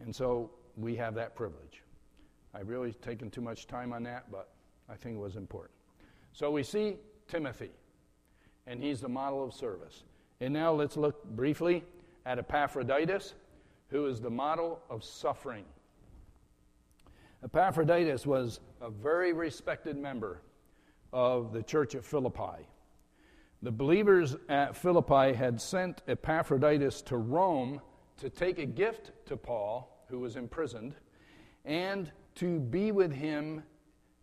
And 0.00 0.14
so 0.14 0.50
we 0.76 0.94
have 0.96 1.14
that 1.14 1.34
privilege. 1.34 1.82
I've 2.54 2.68
really 2.68 2.92
taken 2.92 3.30
too 3.30 3.40
much 3.40 3.66
time 3.66 3.92
on 3.92 4.02
that, 4.02 4.30
but 4.30 4.50
I 4.88 4.94
think 4.94 5.16
it 5.16 5.20
was 5.20 5.36
important. 5.36 5.72
So 6.32 6.50
we 6.50 6.62
see 6.62 6.96
Timothy, 7.26 7.70
and 8.66 8.82
he's 8.82 9.00
the 9.00 9.08
model 9.08 9.42
of 9.42 9.54
service. 9.54 10.04
And 10.40 10.52
now 10.52 10.72
let's 10.72 10.96
look 10.96 11.24
briefly 11.24 11.84
at 12.26 12.38
Epaphroditus, 12.38 13.34
who 13.88 14.06
is 14.06 14.20
the 14.20 14.30
model 14.30 14.80
of 14.90 15.02
suffering. 15.02 15.64
Epaphroditus 17.42 18.26
was 18.26 18.60
a 18.80 18.90
very 18.90 19.32
respected 19.32 19.96
member 19.96 20.42
of 21.12 21.52
the 21.52 21.62
church 21.62 21.94
at 21.94 22.04
Philippi. 22.04 22.66
The 23.62 23.70
believers 23.70 24.34
at 24.48 24.76
Philippi 24.76 25.34
had 25.34 25.60
sent 25.60 26.02
Epaphroditus 26.08 27.00
to 27.02 27.16
Rome 27.16 27.80
to 28.16 28.28
take 28.28 28.58
a 28.58 28.66
gift 28.66 29.12
to 29.26 29.36
Paul, 29.36 30.04
who 30.08 30.18
was 30.18 30.34
imprisoned, 30.34 30.96
and 31.64 32.10
to 32.34 32.58
be 32.58 32.90
with 32.90 33.12
him 33.12 33.62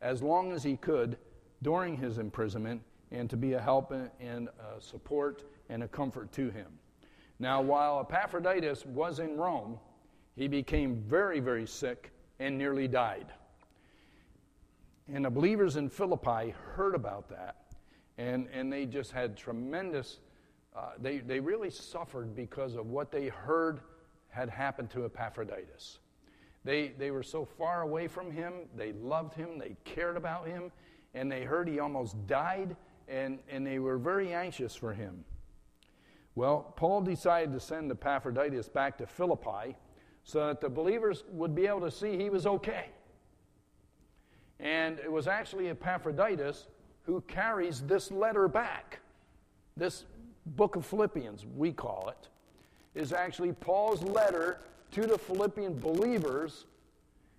as 0.01 0.21
long 0.21 0.51
as 0.51 0.61
he 0.61 0.75
could 0.75 1.17
during 1.61 1.95
his 1.95 2.17
imprisonment 2.17 2.81
and 3.11 3.29
to 3.29 3.37
be 3.37 3.53
a 3.53 3.61
help 3.61 3.93
and 4.19 4.49
a 4.49 4.81
support 4.81 5.45
and 5.69 5.83
a 5.83 5.87
comfort 5.87 6.33
to 6.33 6.49
him. 6.49 6.67
Now, 7.39 7.61
while 7.61 8.01
Epaphroditus 8.01 8.85
was 8.85 9.19
in 9.19 9.37
Rome, 9.37 9.79
he 10.35 10.49
became 10.49 10.97
very, 10.97 11.39
very 11.39 11.65
sick 11.65 12.11
and 12.39 12.57
nearly 12.57 12.89
died. 12.89 13.27
And 15.07 15.23
the 15.23 15.29
believers 15.29 15.77
in 15.77 15.87
Philippi 15.87 16.53
heard 16.75 16.93
about 16.93 17.29
that, 17.29 17.55
and, 18.19 18.49
and 18.53 18.71
they 18.71 18.85
just 18.85 19.11
had 19.11 19.37
tremendous, 19.37 20.19
uh, 20.75 20.91
they, 21.01 21.19
they 21.19 21.39
really 21.39 21.69
suffered 21.69 22.35
because 22.35 22.75
of 22.75 22.87
what 22.87 23.11
they 23.11 23.29
heard 23.29 23.79
had 24.27 24.49
happened 24.49 24.89
to 24.91 25.05
Epaphroditus. 25.05 25.99
They, 26.65 26.89
they 26.99 27.11
were 27.11 27.23
so 27.23 27.45
far 27.45 27.81
away 27.81 28.07
from 28.07 28.29
him, 28.29 28.53
they 28.75 28.91
loved 28.91 29.33
him, 29.33 29.57
they 29.57 29.77
cared 29.85 30.17
about 30.17 30.45
him, 30.45 30.69
and 31.13 31.31
they 31.31 31.43
heard 31.43 31.69
he 31.69 31.79
almost 31.79 32.27
died, 32.27 32.75
and, 33.07 33.39
and 33.49 33.65
they 33.65 33.79
were 33.79 33.97
very 33.97 34.33
anxious 34.33 34.75
for 34.75 34.93
him. 34.93 35.23
Well, 36.35 36.73
Paul 36.75 37.01
decided 37.01 37.53
to 37.53 37.59
send 37.61 37.89
Epaphroditus 37.89 38.67
back 38.67 38.97
to 38.97 39.07
Philippi 39.07 39.77
so 40.23 40.47
that 40.47 40.59
the 40.59 40.69
believers 40.69 41.23
would 41.31 41.55
be 41.55 41.67
able 41.67 41.81
to 41.81 41.91
see 41.91 42.17
he 42.17 42.29
was 42.29 42.45
okay. 42.45 42.87
And 44.59 44.99
it 44.99 45.11
was 45.11 45.27
actually 45.27 45.69
Epaphroditus 45.69 46.67
who 47.03 47.21
carries 47.21 47.81
this 47.81 48.11
letter 48.11 48.47
back. 48.47 48.99
This 49.77 50.05
book 50.45 50.75
of 50.75 50.85
Philippians, 50.85 51.45
we 51.55 51.71
call 51.71 52.09
it, 52.09 52.29
is 52.99 53.13
actually 53.13 53.53
Paul's 53.53 54.03
letter 54.03 54.61
to 54.91 55.05
the 55.05 55.17
Philippian 55.17 55.79
believers. 55.79 56.65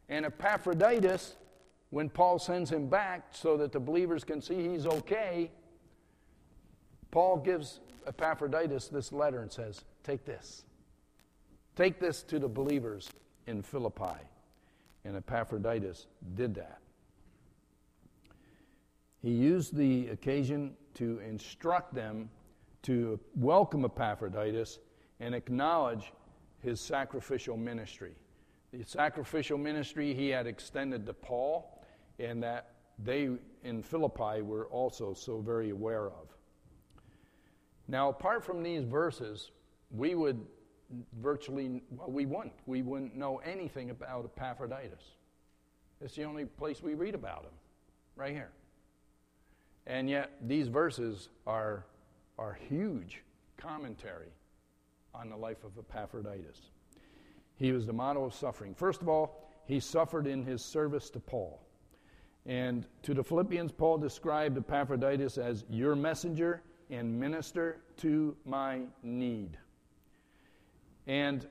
And 0.08 0.26
Epaphroditus, 0.26 1.36
when 1.90 2.08
Paul 2.08 2.38
sends 2.38 2.70
him 2.70 2.88
back 2.88 3.28
so 3.32 3.56
that 3.56 3.72
the 3.72 3.80
believers 3.80 4.24
can 4.24 4.40
see 4.40 4.68
he's 4.68 4.86
okay, 4.86 5.50
Paul 7.10 7.38
gives 7.38 7.80
Epaphroditus 8.06 8.88
this 8.88 9.12
letter 9.12 9.42
and 9.42 9.52
says, 9.52 9.84
Take 10.02 10.24
this. 10.24 10.64
Take 11.76 12.00
this 12.00 12.22
to 12.24 12.38
the 12.38 12.48
believers 12.48 13.10
in 13.46 13.62
Philippi. 13.62 14.18
And 15.04 15.16
Epaphroditus 15.16 16.06
did 16.34 16.54
that. 16.54 16.78
He 19.22 19.30
used 19.30 19.76
the 19.76 20.08
occasion 20.08 20.74
to 20.94 21.20
instruct 21.20 21.94
them 21.94 22.30
to 22.82 23.20
welcome 23.36 23.84
Epaphroditus 23.84 24.78
and 25.20 25.34
acknowledge 25.34 26.12
his 26.62 26.80
sacrificial 26.80 27.56
ministry. 27.56 28.14
The 28.72 28.84
sacrificial 28.84 29.58
ministry 29.58 30.14
he 30.14 30.28
had 30.28 30.46
extended 30.46 31.04
to 31.06 31.12
Paul, 31.12 31.84
and 32.18 32.42
that 32.42 32.70
they 33.02 33.30
in 33.64 33.82
Philippi 33.82 34.42
were 34.42 34.66
also 34.66 35.12
so 35.12 35.40
very 35.40 35.70
aware 35.70 36.06
of. 36.06 36.34
Now, 37.88 38.08
apart 38.08 38.44
from 38.44 38.62
these 38.62 38.84
verses, 38.84 39.50
we 39.90 40.14
would 40.14 40.40
virtually, 41.20 41.82
well, 41.90 42.10
we 42.10 42.24
wouldn't. 42.24 42.54
We 42.66 42.82
wouldn't 42.82 43.16
know 43.16 43.38
anything 43.38 43.90
about 43.90 44.24
Epaphroditus. 44.36 45.16
It's 46.00 46.14
the 46.14 46.24
only 46.24 46.44
place 46.46 46.82
we 46.82 46.94
read 46.94 47.14
about 47.14 47.42
him, 47.42 47.52
right 48.16 48.32
here. 48.32 48.50
And 49.86 50.08
yet, 50.08 50.30
these 50.42 50.68
verses 50.68 51.30
are, 51.46 51.84
are 52.38 52.58
huge 52.68 53.22
commentary 53.56 54.32
on 55.14 55.28
the 55.28 55.36
life 55.36 55.64
of 55.64 55.72
Epaphroditus. 55.78 56.70
He 57.56 57.72
was 57.72 57.86
the 57.86 57.92
model 57.92 58.24
of 58.24 58.34
suffering. 58.34 58.74
First 58.74 59.02
of 59.02 59.08
all, 59.08 59.50
he 59.66 59.80
suffered 59.80 60.26
in 60.26 60.44
his 60.44 60.62
service 60.62 61.10
to 61.10 61.20
Paul. 61.20 61.60
And 62.46 62.86
to 63.02 63.14
the 63.14 63.22
Philippians, 63.22 63.72
Paul 63.72 63.98
described 63.98 64.56
Epaphroditus 64.56 65.36
as 65.38 65.64
your 65.68 65.94
messenger 65.94 66.62
and 66.88 67.20
minister 67.20 67.80
to 67.98 68.36
my 68.44 68.80
need. 69.02 69.58
And 71.06 71.46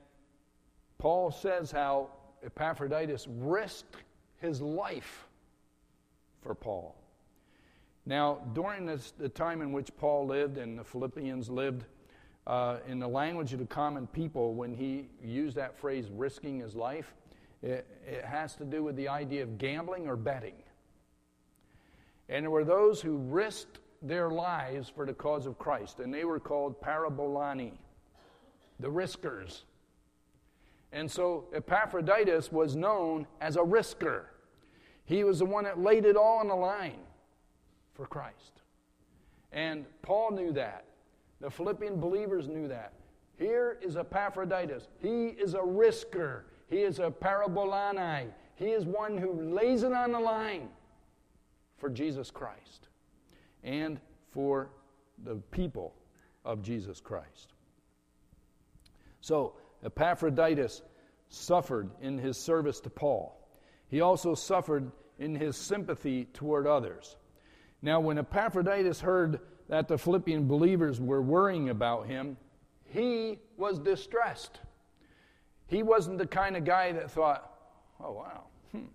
Paul 0.98 1.32
says 1.32 1.72
how 1.72 2.10
Epaphroditus 2.44 3.28
risked 3.28 3.96
his 4.38 4.62
life 4.62 5.28
for 6.42 6.56
Paul. 6.56 6.96
Now, 8.10 8.40
during 8.56 8.88
this, 8.88 9.14
the 9.20 9.30
time 9.30 9.62
in 9.62 9.72
which 9.72 9.96
Paul 9.96 10.26
lived 10.26 10.58
and 10.58 10.80
the 10.80 10.84
Philippians 10.84 11.48
lived, 11.48 11.86
uh, 12.48 12.78
in 12.88 12.98
the 12.98 13.08
language 13.08 13.54
of 13.54 13.60
the 13.60 13.68
common 13.68 14.08
people, 14.08 14.56
when 14.56 14.74
he 14.74 15.10
used 15.24 15.56
that 15.58 15.78
phrase, 15.78 16.10
risking 16.12 16.60
his 16.60 16.76
life, 16.76 17.14
it, 17.62 17.86
it 18.08 18.26
has 18.26 18.56
to 18.56 18.66
do 18.66 18.84
with 18.84 18.96
the 18.96 19.08
idea 19.08 19.44
of 19.44 19.60
gambling 19.60 20.08
or 20.08 20.16
betting. 20.16 20.56
And 22.30 22.46
there 22.46 22.50
were 22.50 22.64
those 22.64 23.00
who 23.00 23.18
risked 23.18 23.78
their 24.02 24.32
lives 24.32 24.90
for 24.90 25.06
the 25.06 25.14
cause 25.14 25.46
of 25.46 25.60
Christ, 25.60 26.00
and 26.00 26.12
they 26.12 26.26
were 26.26 26.40
called 26.40 26.82
parabolani, 26.82 27.74
the 28.80 28.90
riskers. 28.90 29.66
And 30.92 31.12
so 31.12 31.46
Epaphroditus 31.54 32.52
was 32.52 32.76
known 32.76 33.28
as 33.40 33.56
a 33.56 33.60
risker. 33.60 34.24
He 35.06 35.24
was 35.24 35.38
the 35.38 35.46
one 35.46 35.66
that 35.66 35.80
laid 35.80 36.06
it 36.06 36.18
all 36.18 36.40
on 36.40 36.48
the 36.48 36.56
line 36.56 37.02
for 38.00 38.06
Christ. 38.06 38.62
And 39.52 39.86
Paul 40.04 40.32
knew 40.32 40.54
that. 40.54 40.86
The 41.42 41.50
Philippian 41.50 42.00
believers 42.00 42.48
knew 42.48 42.70
that. 42.70 42.94
Here 43.38 43.78
is 43.82 43.98
Epaphroditus. 43.98 44.88
He 45.02 45.28
is 45.28 45.54
a 45.54 45.60
risker. 45.60 46.44
He 46.70 46.78
is 46.78 47.00
a 47.00 47.12
parabolani. 47.12 48.28
He 48.56 48.68
is 48.68 48.86
one 48.86 49.18
who 49.18 49.34
lays 49.34 49.84
it 49.84 49.92
on 49.92 50.14
the 50.14 50.20
line 50.20 50.70
for 51.78 51.90
Jesus 51.90 52.32
Christ 52.32 52.88
and 53.64 54.00
for 54.32 54.70
the 55.26 55.36
people 55.52 55.94
of 56.46 56.62
Jesus 56.62 57.02
Christ. 57.02 57.54
So, 59.20 59.56
Epaphroditus 59.84 60.84
suffered 61.28 61.90
in 62.02 62.18
his 62.18 62.38
service 62.38 62.80
to 62.82 62.90
Paul. 62.90 63.46
He 63.90 64.00
also 64.00 64.36
suffered 64.36 64.90
in 65.18 65.36
his 65.36 65.58
sympathy 65.58 66.26
toward 66.34 66.66
others. 66.66 67.18
Now, 67.82 68.00
when 68.00 68.18
Epaphroditus 68.18 69.02
heard 69.02 69.40
that 69.70 69.88
the 69.88 69.98
Philippian 69.98 70.48
believers 70.48 71.00
were 71.00 71.22
worrying 71.22 71.70
about 71.70 72.08
him, 72.08 72.38
he 72.86 73.40
was 73.58 73.80
distressed. 73.80 74.60
He 75.68 75.84
wasn't 75.84 76.18
the 76.18 76.28
kind 76.28 76.58
of 76.58 76.66
guy 76.66 76.92
that 76.92 77.12
thought, 77.12 77.52
oh, 78.04 78.12
wow, 78.12 78.44
hmm, 78.72 78.86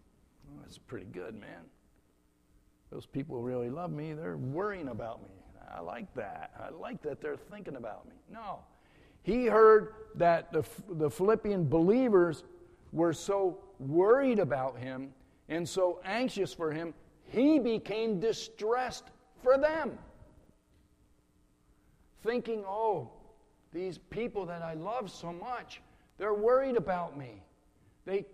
that's 0.60 0.78
pretty 0.78 1.06
good, 1.06 1.34
man. 1.34 1.62
Those 2.90 3.06
people 3.06 3.40
really 3.40 3.70
love 3.70 3.90
me. 3.90 4.12
They're 4.12 4.36
worrying 4.36 4.88
about 4.88 5.22
me. 5.22 5.30
I 5.74 5.80
like 5.80 6.12
that. 6.14 6.52
I 6.60 6.70
like 6.70 7.02
that 7.02 7.20
they're 7.20 7.36
thinking 7.36 7.76
about 7.76 8.06
me. 8.06 8.14
No. 8.30 8.60
He 9.22 9.46
heard 9.46 9.94
that 10.16 10.52
the, 10.52 10.64
the 10.88 11.10
Philippian 11.10 11.68
believers 11.68 12.44
were 12.92 13.12
so 13.12 13.58
worried 13.78 14.38
about 14.38 14.78
him 14.78 15.10
and 15.48 15.68
so 15.68 16.00
anxious 16.04 16.54
for 16.54 16.70
him, 16.70 16.94
he 17.34 17.58
became 17.58 18.20
distressed 18.20 19.04
for 19.42 19.58
them. 19.58 19.98
Thinking, 22.22 22.64
oh, 22.66 23.10
these 23.72 23.98
people 23.98 24.46
that 24.46 24.62
I 24.62 24.74
love 24.74 25.10
so 25.10 25.32
much, 25.32 25.82
they're 26.16 26.32
worried 26.32 26.76
about 26.76 27.18
me. 27.18 27.42
They, 28.06 28.24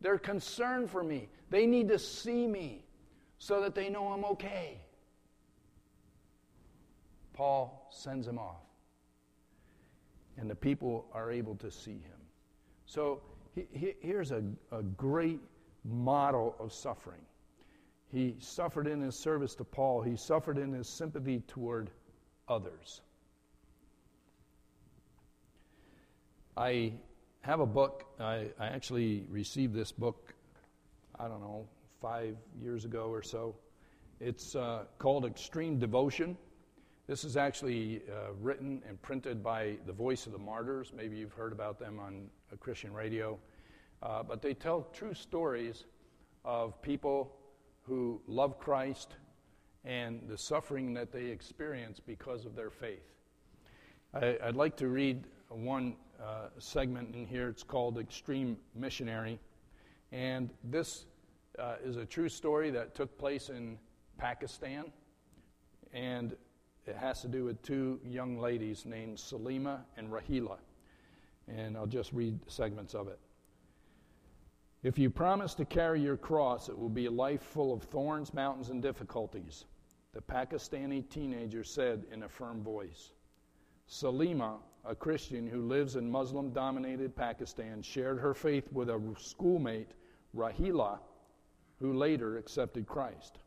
they're 0.00 0.18
concerned 0.18 0.90
for 0.90 1.04
me. 1.04 1.28
They 1.48 1.64
need 1.64 1.88
to 1.88 1.98
see 1.98 2.46
me 2.46 2.84
so 3.38 3.60
that 3.62 3.74
they 3.74 3.88
know 3.88 4.08
I'm 4.08 4.24
okay. 4.24 4.80
Paul 7.32 7.88
sends 7.90 8.26
him 8.26 8.38
off. 8.38 8.62
And 10.36 10.50
the 10.50 10.54
people 10.54 11.06
are 11.12 11.30
able 11.30 11.54
to 11.56 11.70
see 11.70 11.92
him. 11.92 12.20
So 12.86 13.20
he, 13.54 13.66
he, 13.72 13.94
here's 14.00 14.32
a, 14.32 14.42
a 14.72 14.82
great 14.82 15.40
model 15.84 16.56
of 16.58 16.72
suffering. 16.72 17.20
He 18.12 18.34
suffered 18.40 18.86
in 18.86 19.00
his 19.00 19.14
service 19.14 19.54
to 19.56 19.64
Paul, 19.64 20.02
he 20.02 20.16
suffered 20.16 20.58
in 20.58 20.72
his 20.72 20.88
sympathy 20.88 21.40
toward 21.46 21.90
others. 22.48 23.02
I 26.56 26.92
have 27.42 27.60
a 27.60 27.66
book. 27.66 28.04
I, 28.18 28.48
I, 28.58 28.66
actually 28.66 29.24
received 29.30 29.74
this 29.74 29.92
book, 29.92 30.34
I 31.18 31.28
don't 31.28 31.40
know, 31.40 31.66
five 32.02 32.36
years 32.60 32.84
ago 32.84 33.04
or 33.04 33.22
so. 33.22 33.54
It's 34.20 34.54
uh, 34.56 34.84
called 34.98 35.24
Extreme 35.24 35.78
Devotion. 35.78 36.36
This 37.06 37.24
is 37.24 37.36
actually 37.36 38.02
uh, 38.10 38.32
written 38.40 38.82
and 38.86 39.00
printed 39.00 39.42
by 39.42 39.76
the 39.86 39.92
Voice 39.92 40.26
of 40.26 40.32
the 40.32 40.38
Martyrs. 40.38 40.92
Maybe 40.94 41.16
you've 41.16 41.32
heard 41.32 41.52
about 41.52 41.78
them 41.78 41.98
on 41.98 42.28
a 42.52 42.56
Christian 42.56 42.92
radio. 42.92 43.38
Uh, 44.02 44.22
but 44.22 44.42
they 44.42 44.52
tell 44.52 44.86
true 44.92 45.14
stories 45.14 45.84
of 46.44 46.80
people 46.82 47.36
who 47.82 48.20
love 48.26 48.58
Christ 48.58 49.14
and 49.84 50.20
the 50.28 50.36
suffering 50.36 50.94
that 50.94 51.12
they 51.12 51.26
experience 51.26 52.00
because 52.00 52.44
of 52.44 52.54
their 52.54 52.70
faith. 52.70 53.12
I, 54.12 54.36
would 54.46 54.56
like 54.56 54.76
to 54.78 54.88
read 54.88 55.24
one 55.48 55.96
uh, 56.22 56.48
segment 56.58 57.14
in 57.14 57.26
here. 57.26 57.48
It's 57.48 57.62
called 57.62 57.98
Extreme 57.98 58.56
Missionary. 58.74 59.38
And 60.12 60.50
this 60.64 61.06
uh, 61.58 61.76
is 61.84 61.96
a 61.96 62.04
true 62.04 62.28
story 62.28 62.70
that 62.70 62.94
took 62.94 63.16
place 63.18 63.48
in 63.48 63.78
Pakistan. 64.18 64.92
And 65.92 66.36
it 66.86 66.96
has 66.96 67.20
to 67.22 67.28
do 67.28 67.44
with 67.44 67.62
two 67.62 68.00
young 68.04 68.38
ladies 68.38 68.84
named 68.84 69.16
Salima 69.16 69.80
and 69.96 70.10
Rahila. 70.10 70.58
And 71.48 71.76
I'll 71.76 71.86
just 71.86 72.12
read 72.12 72.38
segments 72.48 72.94
of 72.94 73.08
it. 73.08 73.18
If 74.82 74.98
you 74.98 75.10
promise 75.10 75.52
to 75.54 75.66
carry 75.66 76.00
your 76.00 76.16
cross, 76.16 76.70
it 76.70 76.78
will 76.78 76.88
be 76.88 77.04
a 77.04 77.10
life 77.10 77.42
full 77.42 77.72
of 77.72 77.82
thorns, 77.82 78.32
mountains, 78.32 78.70
and 78.70 78.80
difficulties, 78.80 79.66
the 80.12 80.22
Pakistani 80.22 81.06
teenager 81.10 81.62
said 81.62 82.04
in 82.10 82.22
a 82.22 82.28
firm 82.28 82.62
voice. 82.62 83.12
Salima, 83.86 84.56
a 84.86 84.94
Christian 84.94 85.46
who 85.46 85.68
lives 85.68 85.96
in 85.96 86.10
Muslim 86.10 86.50
dominated 86.50 87.14
Pakistan, 87.14 87.82
shared 87.82 88.18
her 88.18 88.32
faith 88.32 88.72
with 88.72 88.88
a 88.88 88.98
schoolmate, 89.18 89.90
Rahila, 90.34 90.98
who 91.78 91.92
later 91.92 92.38
accepted 92.38 92.86
Christ. 92.86 93.38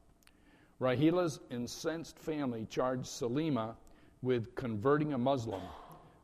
Rahila's 0.79 1.39
incensed 1.49 2.19
family 2.19 2.67
charged 2.69 3.05
Salima 3.05 3.75
with 4.21 4.53
converting 4.53 5.13
a 5.13 5.17
Muslim, 5.17 5.61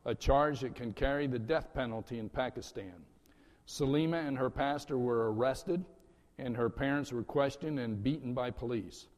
a 0.05 0.13
charge 0.13 0.59
that 0.59 0.75
can 0.75 0.93
carry 0.93 1.25
the 1.25 1.39
death 1.39 1.73
penalty 1.73 2.19
in 2.19 2.29
Pakistan. 2.29 2.93
Salima 3.69 4.27
and 4.27 4.35
her 4.35 4.49
pastor 4.49 4.97
were 4.97 5.31
arrested, 5.31 5.85
and 6.39 6.57
her 6.57 6.71
parents 6.71 7.13
were 7.13 7.21
questioned 7.21 7.77
and 7.77 8.01
beaten 8.01 8.33
by 8.33 8.49
police. 8.49 9.09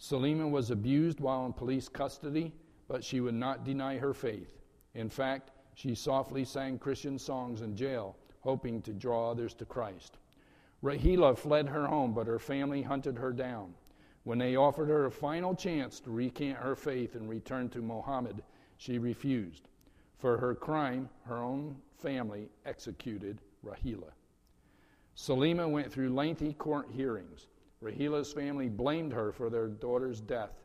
Salima 0.00 0.48
was 0.48 0.70
abused 0.70 1.20
while 1.20 1.44
in 1.44 1.52
police 1.52 1.86
custody, 1.86 2.54
but 2.88 3.04
she 3.04 3.20
would 3.20 3.34
not 3.34 3.62
deny 3.62 3.98
her 3.98 4.14
faith. 4.14 4.58
In 4.94 5.10
fact, 5.10 5.50
she 5.74 5.94
softly 5.94 6.46
sang 6.46 6.78
Christian 6.78 7.18
songs 7.18 7.60
in 7.60 7.76
jail, 7.76 8.16
hoping 8.40 8.80
to 8.82 8.94
draw 8.94 9.30
others 9.30 9.52
to 9.52 9.66
Christ. 9.66 10.16
Rahila 10.82 11.36
fled 11.36 11.68
her 11.68 11.86
home, 11.86 12.14
but 12.14 12.26
her 12.26 12.38
family 12.38 12.80
hunted 12.80 13.18
her 13.18 13.34
down. 13.34 13.74
When 14.24 14.38
they 14.38 14.56
offered 14.56 14.88
her 14.88 15.04
a 15.04 15.10
final 15.10 15.54
chance 15.54 16.00
to 16.00 16.10
recant 16.10 16.56
her 16.56 16.74
faith 16.74 17.16
and 17.16 17.28
return 17.28 17.68
to 17.68 17.82
Mohammed, 17.82 18.42
she 18.78 18.98
refused. 18.98 19.68
For 20.16 20.38
her 20.38 20.54
crime, 20.54 21.10
her 21.26 21.42
own 21.42 21.76
family 21.98 22.48
executed 22.64 23.42
Rahila. 23.64 24.12
Salima 25.16 25.70
went 25.70 25.92
through 25.92 26.10
lengthy 26.10 26.54
court 26.54 26.88
hearings. 26.90 27.46
Rahila's 27.82 28.32
family 28.32 28.68
blamed 28.68 29.12
her 29.12 29.32
for 29.32 29.50
their 29.50 29.68
daughter's 29.68 30.20
death. 30.20 30.64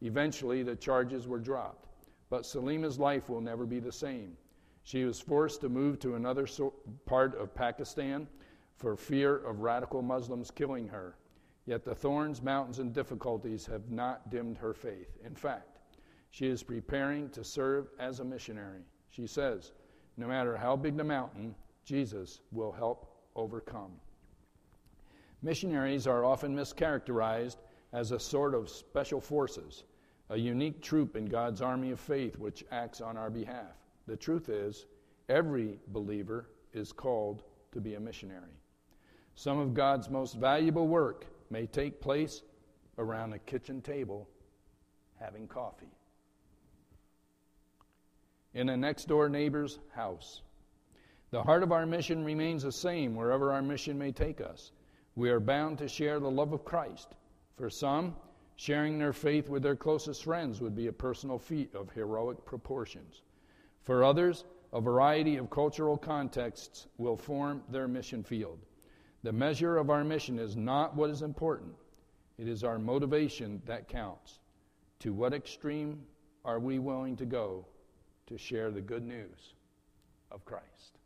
Eventually, 0.00 0.62
the 0.62 0.76
charges 0.76 1.26
were 1.26 1.38
dropped. 1.38 1.88
But 2.30 2.42
Salima's 2.42 2.98
life 2.98 3.28
will 3.28 3.40
never 3.40 3.64
be 3.64 3.80
the 3.80 3.92
same. 3.92 4.36
She 4.82 5.04
was 5.04 5.20
forced 5.20 5.60
to 5.62 5.68
move 5.68 5.98
to 6.00 6.14
another 6.14 6.46
so- 6.46 6.74
part 7.06 7.34
of 7.36 7.54
Pakistan 7.54 8.28
for 8.76 8.96
fear 8.96 9.36
of 9.36 9.60
radical 9.60 10.02
Muslims 10.02 10.50
killing 10.50 10.88
her. 10.88 11.16
Yet 11.66 11.84
the 11.84 11.94
thorns, 11.94 12.42
mountains, 12.42 12.78
and 12.78 12.94
difficulties 12.94 13.66
have 13.66 13.90
not 13.90 14.30
dimmed 14.30 14.56
her 14.58 14.72
faith. 14.72 15.18
In 15.24 15.34
fact, 15.34 15.78
she 16.30 16.46
is 16.46 16.62
preparing 16.62 17.28
to 17.30 17.42
serve 17.44 17.88
as 17.98 18.20
a 18.20 18.24
missionary. 18.24 18.84
She 19.10 19.26
says, 19.26 19.72
No 20.16 20.28
matter 20.28 20.56
how 20.56 20.76
big 20.76 20.96
the 20.96 21.04
mountain, 21.04 21.54
Jesus 21.88 22.40
will 22.52 22.70
help 22.70 23.10
overcome. 23.34 23.92
Missionaries 25.40 26.06
are 26.06 26.22
often 26.22 26.54
mischaracterized 26.54 27.56
as 27.94 28.12
a 28.12 28.20
sort 28.20 28.54
of 28.54 28.68
special 28.68 29.22
forces, 29.22 29.84
a 30.28 30.36
unique 30.36 30.82
troop 30.82 31.16
in 31.16 31.24
God's 31.24 31.62
army 31.62 31.90
of 31.90 31.98
faith 31.98 32.36
which 32.36 32.62
acts 32.70 33.00
on 33.00 33.16
our 33.16 33.30
behalf. 33.30 33.72
The 34.06 34.18
truth 34.18 34.50
is, 34.50 34.84
every 35.30 35.78
believer 35.88 36.50
is 36.74 36.92
called 36.92 37.44
to 37.72 37.80
be 37.80 37.94
a 37.94 38.00
missionary. 38.00 38.60
Some 39.34 39.58
of 39.58 39.72
God's 39.72 40.10
most 40.10 40.34
valuable 40.34 40.88
work 40.88 41.24
may 41.48 41.64
take 41.64 42.02
place 42.02 42.42
around 42.98 43.32
a 43.32 43.38
kitchen 43.38 43.80
table 43.80 44.28
having 45.18 45.48
coffee, 45.48 45.94
in 48.52 48.68
a 48.68 48.76
next 48.76 49.08
door 49.08 49.30
neighbor's 49.30 49.78
house. 49.94 50.42
The 51.30 51.42
heart 51.42 51.62
of 51.62 51.72
our 51.72 51.84
mission 51.84 52.24
remains 52.24 52.62
the 52.62 52.72
same 52.72 53.14
wherever 53.14 53.52
our 53.52 53.60
mission 53.60 53.98
may 53.98 54.12
take 54.12 54.40
us. 54.40 54.72
We 55.14 55.28
are 55.28 55.40
bound 55.40 55.76
to 55.78 55.88
share 55.88 56.20
the 56.20 56.30
love 56.30 56.54
of 56.54 56.64
Christ. 56.64 57.16
For 57.56 57.68
some, 57.68 58.16
sharing 58.56 58.98
their 58.98 59.12
faith 59.12 59.50
with 59.50 59.62
their 59.62 59.76
closest 59.76 60.24
friends 60.24 60.62
would 60.62 60.74
be 60.74 60.86
a 60.86 60.92
personal 60.92 61.38
feat 61.38 61.74
of 61.74 61.90
heroic 61.90 62.44
proportions. 62.46 63.20
For 63.82 64.04
others, 64.04 64.44
a 64.72 64.80
variety 64.80 65.36
of 65.36 65.50
cultural 65.50 65.98
contexts 65.98 66.86
will 66.96 67.16
form 67.16 67.62
their 67.68 67.88
mission 67.88 68.22
field. 68.22 68.58
The 69.22 69.32
measure 69.32 69.76
of 69.76 69.90
our 69.90 70.04
mission 70.04 70.38
is 70.38 70.56
not 70.56 70.96
what 70.96 71.10
is 71.10 71.22
important, 71.22 71.74
it 72.38 72.48
is 72.48 72.64
our 72.64 72.78
motivation 72.78 73.60
that 73.66 73.88
counts. 73.88 74.40
To 75.00 75.12
what 75.12 75.34
extreme 75.34 76.00
are 76.44 76.58
we 76.58 76.78
willing 76.78 77.16
to 77.16 77.26
go 77.26 77.66
to 78.28 78.38
share 78.38 78.70
the 78.70 78.80
good 78.80 79.04
news 79.04 79.54
of 80.30 80.44
Christ? 80.44 80.97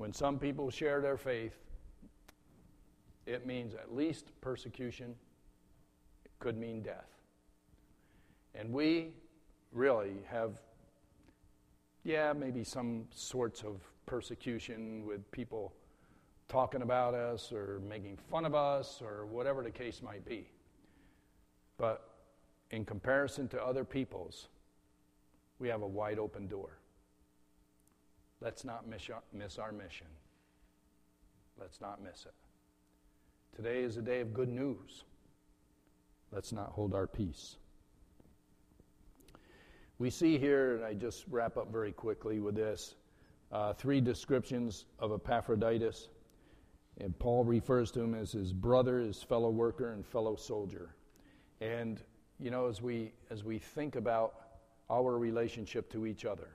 When 0.00 0.14
some 0.14 0.38
people 0.38 0.70
share 0.70 1.02
their 1.02 1.18
faith, 1.18 1.58
it 3.26 3.44
means 3.44 3.74
at 3.74 3.94
least 3.94 4.32
persecution, 4.40 5.14
it 6.24 6.30
could 6.38 6.56
mean 6.56 6.80
death. 6.80 7.10
And 8.54 8.72
we 8.72 9.10
really 9.72 10.14
have, 10.26 10.52
yeah, 12.02 12.32
maybe 12.32 12.64
some 12.64 13.08
sorts 13.14 13.62
of 13.62 13.82
persecution 14.06 15.04
with 15.04 15.30
people 15.32 15.74
talking 16.48 16.80
about 16.80 17.12
us 17.12 17.52
or 17.52 17.82
making 17.86 18.16
fun 18.16 18.46
of 18.46 18.54
us 18.54 19.02
or 19.02 19.26
whatever 19.26 19.62
the 19.62 19.70
case 19.70 20.00
might 20.00 20.24
be. 20.24 20.48
But 21.76 22.08
in 22.70 22.86
comparison 22.86 23.48
to 23.48 23.62
other 23.62 23.84
people's, 23.84 24.48
we 25.58 25.68
have 25.68 25.82
a 25.82 25.86
wide 25.86 26.18
open 26.18 26.46
door. 26.46 26.79
Let's 28.40 28.64
not 28.64 28.88
miss 28.88 29.10
our, 29.10 29.22
miss 29.34 29.58
our 29.58 29.70
mission. 29.70 30.06
Let's 31.60 31.80
not 31.80 32.02
miss 32.02 32.24
it. 32.24 32.34
Today 33.54 33.82
is 33.82 33.98
a 33.98 34.02
day 34.02 34.20
of 34.20 34.32
good 34.32 34.48
news. 34.48 35.04
Let's 36.32 36.52
not 36.52 36.70
hold 36.70 36.94
our 36.94 37.06
peace. 37.06 37.56
We 39.98 40.08
see 40.08 40.38
here, 40.38 40.76
and 40.76 40.84
I 40.84 40.94
just 40.94 41.24
wrap 41.28 41.58
up 41.58 41.70
very 41.70 41.92
quickly 41.92 42.40
with 42.40 42.54
this 42.54 42.94
uh, 43.52 43.74
three 43.74 44.00
descriptions 44.00 44.86
of 44.98 45.12
Epaphroditus. 45.12 46.08
And 46.98 47.18
Paul 47.18 47.44
refers 47.44 47.90
to 47.92 48.00
him 48.00 48.14
as 48.14 48.32
his 48.32 48.54
brother, 48.54 49.00
his 49.00 49.22
fellow 49.22 49.50
worker, 49.50 49.92
and 49.92 50.06
fellow 50.06 50.36
soldier. 50.36 50.94
And, 51.60 52.00
you 52.38 52.50
know, 52.50 52.68
as 52.68 52.80
we, 52.80 53.12
as 53.28 53.44
we 53.44 53.58
think 53.58 53.96
about 53.96 54.34
our 54.88 55.18
relationship 55.18 55.90
to 55.92 56.06
each 56.06 56.24
other, 56.24 56.48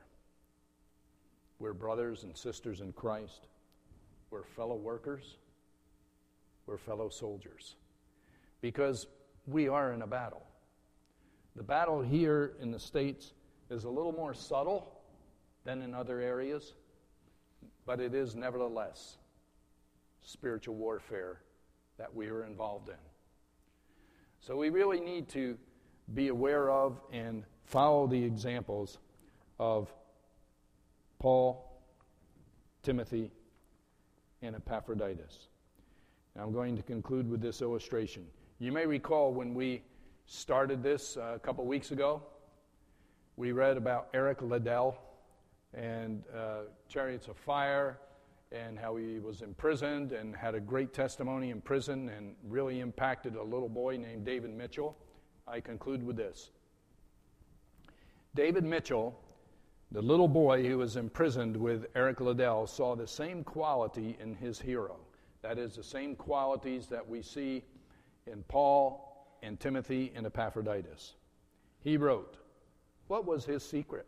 we're 1.60 1.74
brothers 1.74 2.24
and 2.24 2.36
sisters 2.36 2.82
in 2.82 2.92
Christ, 2.94 3.48
we're 4.30 4.44
fellow 4.44 4.76
workers, 4.76 5.38
we're 6.66 6.78
fellow 6.78 7.10
soldiers. 7.10 7.76
Because 8.62 9.08
we 9.48 9.68
are 9.68 9.94
in 9.94 10.02
a 10.02 10.08
battle. 10.08 10.46
The 11.56 11.64
battle 11.64 12.02
here 12.02 12.54
in 12.60 12.72
the 12.72 12.80
States 12.80 13.34
is 13.70 13.84
a 13.84 13.90
little 13.90 14.12
more 14.12 14.34
subtle 14.34 15.00
than 15.64 15.82
in 15.82 15.94
other 15.94 16.20
areas, 16.20 16.74
but 17.86 18.00
it 18.00 18.14
is 18.14 18.36
nevertheless 18.36 19.18
spiritual 20.22 20.76
warfare 20.76 21.42
that 21.98 22.14
we 22.14 22.28
are 22.28 22.44
involved 22.44 22.90
in. 22.90 22.96
So 24.40 24.58
we 24.58 24.70
really 24.70 25.00
need 25.00 25.30
to 25.30 25.58
be 26.14 26.28
aware 26.28 26.70
of 26.70 27.00
and 27.12 27.44
follow 27.64 28.08
the 28.08 28.24
examples 28.24 29.00
of 29.60 29.92
Paul, 31.26 31.82
Timothy, 32.84 33.32
and 34.44 34.56
Epaphroditus. 34.56 35.48
And 36.36 36.44
I'm 36.44 36.54
going 36.54 36.78
to 36.78 36.84
conclude 36.84 37.28
with 37.28 37.42
this 37.42 37.64
illustration. 37.64 38.28
You 38.60 38.72
may 38.72 38.86
recall 38.86 39.34
when 39.34 39.56
we 39.56 39.82
started 40.28 40.84
this 40.84 41.18
uh, 41.18 41.32
a 41.34 41.40
couple 41.40 41.66
weeks 41.66 41.90
ago, 41.90 42.22
we 43.38 43.54
read 43.54 43.76
about 43.76 44.10
Eric 44.14 44.44
Liddell 44.44 45.00
and 45.74 46.22
uh, 46.32 46.66
Chariots 46.90 47.28
of 47.28 47.38
Fire 47.38 47.98
and 48.52 48.78
how 48.78 48.96
he 48.96 49.18
was 49.18 49.42
imprisoned 49.42 50.12
and 50.12 50.36
had 50.36 50.54
a 50.54 50.60
great 50.60 50.94
testimony 50.94 51.50
in 51.50 51.60
prison 51.60 52.10
and 52.10 52.36
really 52.48 52.82
impacted 52.82 53.36
a 53.36 53.44
little 53.44 53.68
boy 53.68 53.98
named 53.98 54.26
David 54.26 54.56
Mitchell. 54.56 54.96
I 55.48 55.60
conclude 55.60 56.04
with 56.04 56.18
this 56.18 56.52
David 58.36 58.64
Mitchell, 58.64 59.20
the 59.92 60.02
little 60.02 60.28
boy 60.28 60.68
who 60.68 60.78
was 60.78 60.96
imprisoned 60.96 61.56
with 61.56 61.86
Eric 61.96 62.20
Liddell, 62.20 62.68
saw 62.68 62.96
the 62.96 63.08
same 63.08 63.44
quality 63.44 64.18
in 64.20 64.36
his 64.36 64.60
hero. 64.60 64.98
That 65.42 65.58
is, 65.58 65.76
the 65.76 65.84
same 65.84 66.16
qualities 66.16 66.88
that 66.88 67.08
we 67.08 67.22
see 67.22 67.64
in 68.26 68.44
Paul 68.48 69.28
and 69.44 69.60
Timothy 69.60 70.12
and 70.16 70.26
Epaphroditus. 70.26 71.16
He 71.82 71.98
wrote, 71.98 72.38
What 73.08 73.26
was 73.26 73.46
his 73.46 73.64
secret? 73.64 74.08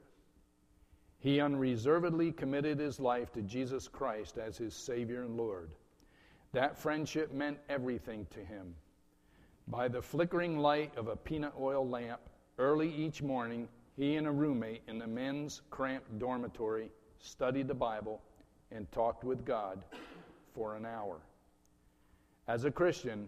He 1.19 1.39
unreservedly 1.39 2.31
committed 2.31 2.79
his 2.79 2.99
life 2.99 3.31
to 3.33 3.41
Jesus 3.41 3.87
Christ 3.87 4.37
as 4.37 4.57
his 4.57 4.73
Savior 4.73 5.23
and 5.23 5.37
Lord. 5.37 5.69
That 6.53 6.77
friendship 6.77 7.33
meant 7.33 7.59
everything 7.69 8.25
to 8.31 8.39
him. 8.39 8.73
By 9.67 9.87
the 9.87 10.01
flickering 10.01 10.57
light 10.57 10.95
of 10.97 11.07
a 11.07 11.15
peanut 11.15 11.53
oil 11.59 11.87
lamp, 11.87 12.21
early 12.57 12.93
each 12.93 13.21
morning, 13.21 13.67
he 13.97 14.15
and 14.15 14.27
a 14.27 14.31
roommate 14.31 14.83
in 14.87 14.99
the 14.99 15.07
men's 15.07 15.61
cramped 15.71 16.19
dormitory 16.19 16.91
studied 17.19 17.67
the 17.67 17.73
Bible 17.73 18.21
and 18.71 18.89
talked 18.91 19.23
with 19.23 19.43
God 19.43 19.83
for 20.53 20.75
an 20.75 20.85
hour. 20.85 21.17
As 22.47 22.63
a 22.63 22.71
Christian, 22.71 23.27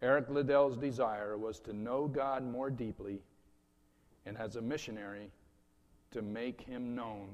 Eric 0.00 0.30
Liddell's 0.30 0.76
desire 0.76 1.36
was 1.36 1.60
to 1.60 1.72
know 1.72 2.08
God 2.08 2.44
more 2.44 2.70
deeply, 2.70 3.20
and 4.24 4.36
as 4.38 4.56
a 4.56 4.62
missionary, 4.62 5.30
to 6.10 6.22
make 6.22 6.60
him 6.62 6.94
known 6.94 7.28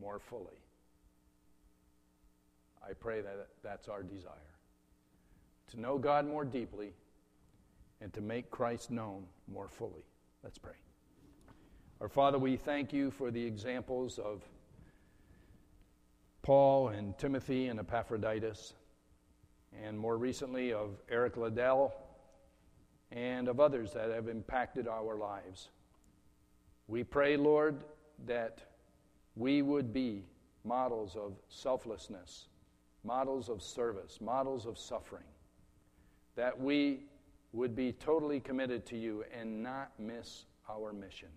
more 0.00 0.18
fully. 0.18 0.58
I 2.82 2.94
pray 2.94 3.20
that 3.20 3.48
that's 3.62 3.88
our 3.88 4.02
desire 4.02 4.34
to 5.68 5.80
know 5.80 5.98
God 5.98 6.26
more 6.26 6.44
deeply 6.44 6.92
and 8.00 8.12
to 8.14 8.20
make 8.20 8.50
Christ 8.50 8.90
known 8.90 9.24
more 9.52 9.68
fully. 9.68 10.04
Let's 10.42 10.58
pray. 10.58 10.72
Our 12.00 12.08
Father, 12.08 12.38
we 12.38 12.56
thank 12.56 12.92
you 12.92 13.10
for 13.10 13.32
the 13.32 13.44
examples 13.44 14.20
of 14.20 14.42
Paul 16.42 16.90
and 16.90 17.18
Timothy 17.18 17.66
and 17.66 17.80
Epaphroditus, 17.80 18.74
and 19.84 19.98
more 19.98 20.16
recently 20.16 20.72
of 20.72 20.90
Eric 21.10 21.36
Liddell 21.36 21.92
and 23.10 23.48
of 23.48 23.58
others 23.58 23.94
that 23.94 24.10
have 24.10 24.28
impacted 24.28 24.86
our 24.86 25.16
lives. 25.16 25.70
We 26.86 27.02
pray, 27.02 27.36
Lord, 27.36 27.82
that 28.26 28.60
we 29.34 29.62
would 29.62 29.92
be 29.92 30.22
models 30.64 31.16
of 31.16 31.32
selflessness, 31.48 32.46
models 33.02 33.48
of 33.48 33.60
service, 33.60 34.20
models 34.20 34.66
of 34.66 34.78
suffering, 34.78 35.26
that 36.36 36.60
we 36.60 37.00
would 37.52 37.74
be 37.74 37.90
totally 37.90 38.38
committed 38.38 38.86
to 38.86 38.96
you 38.96 39.24
and 39.36 39.64
not 39.64 39.90
miss 39.98 40.44
our 40.70 40.92
mission. 40.92 41.28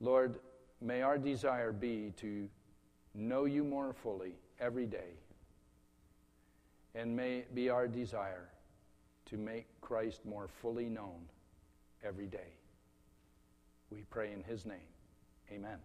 Lord, 0.00 0.38
may 0.80 1.02
our 1.02 1.18
desire 1.18 1.72
be 1.72 2.12
to 2.18 2.48
know 3.14 3.44
you 3.44 3.64
more 3.64 3.92
fully 3.92 4.34
every 4.60 4.86
day, 4.86 5.14
and 6.94 7.14
may 7.14 7.38
it 7.38 7.54
be 7.54 7.68
our 7.68 7.88
desire 7.88 8.48
to 9.26 9.36
make 9.36 9.66
Christ 9.80 10.24
more 10.24 10.48
fully 10.48 10.88
known 10.88 11.28
every 12.04 12.26
day. 12.26 12.52
We 13.90 14.04
pray 14.10 14.32
in 14.32 14.42
his 14.42 14.64
name. 14.64 14.78
Amen. 15.50 15.78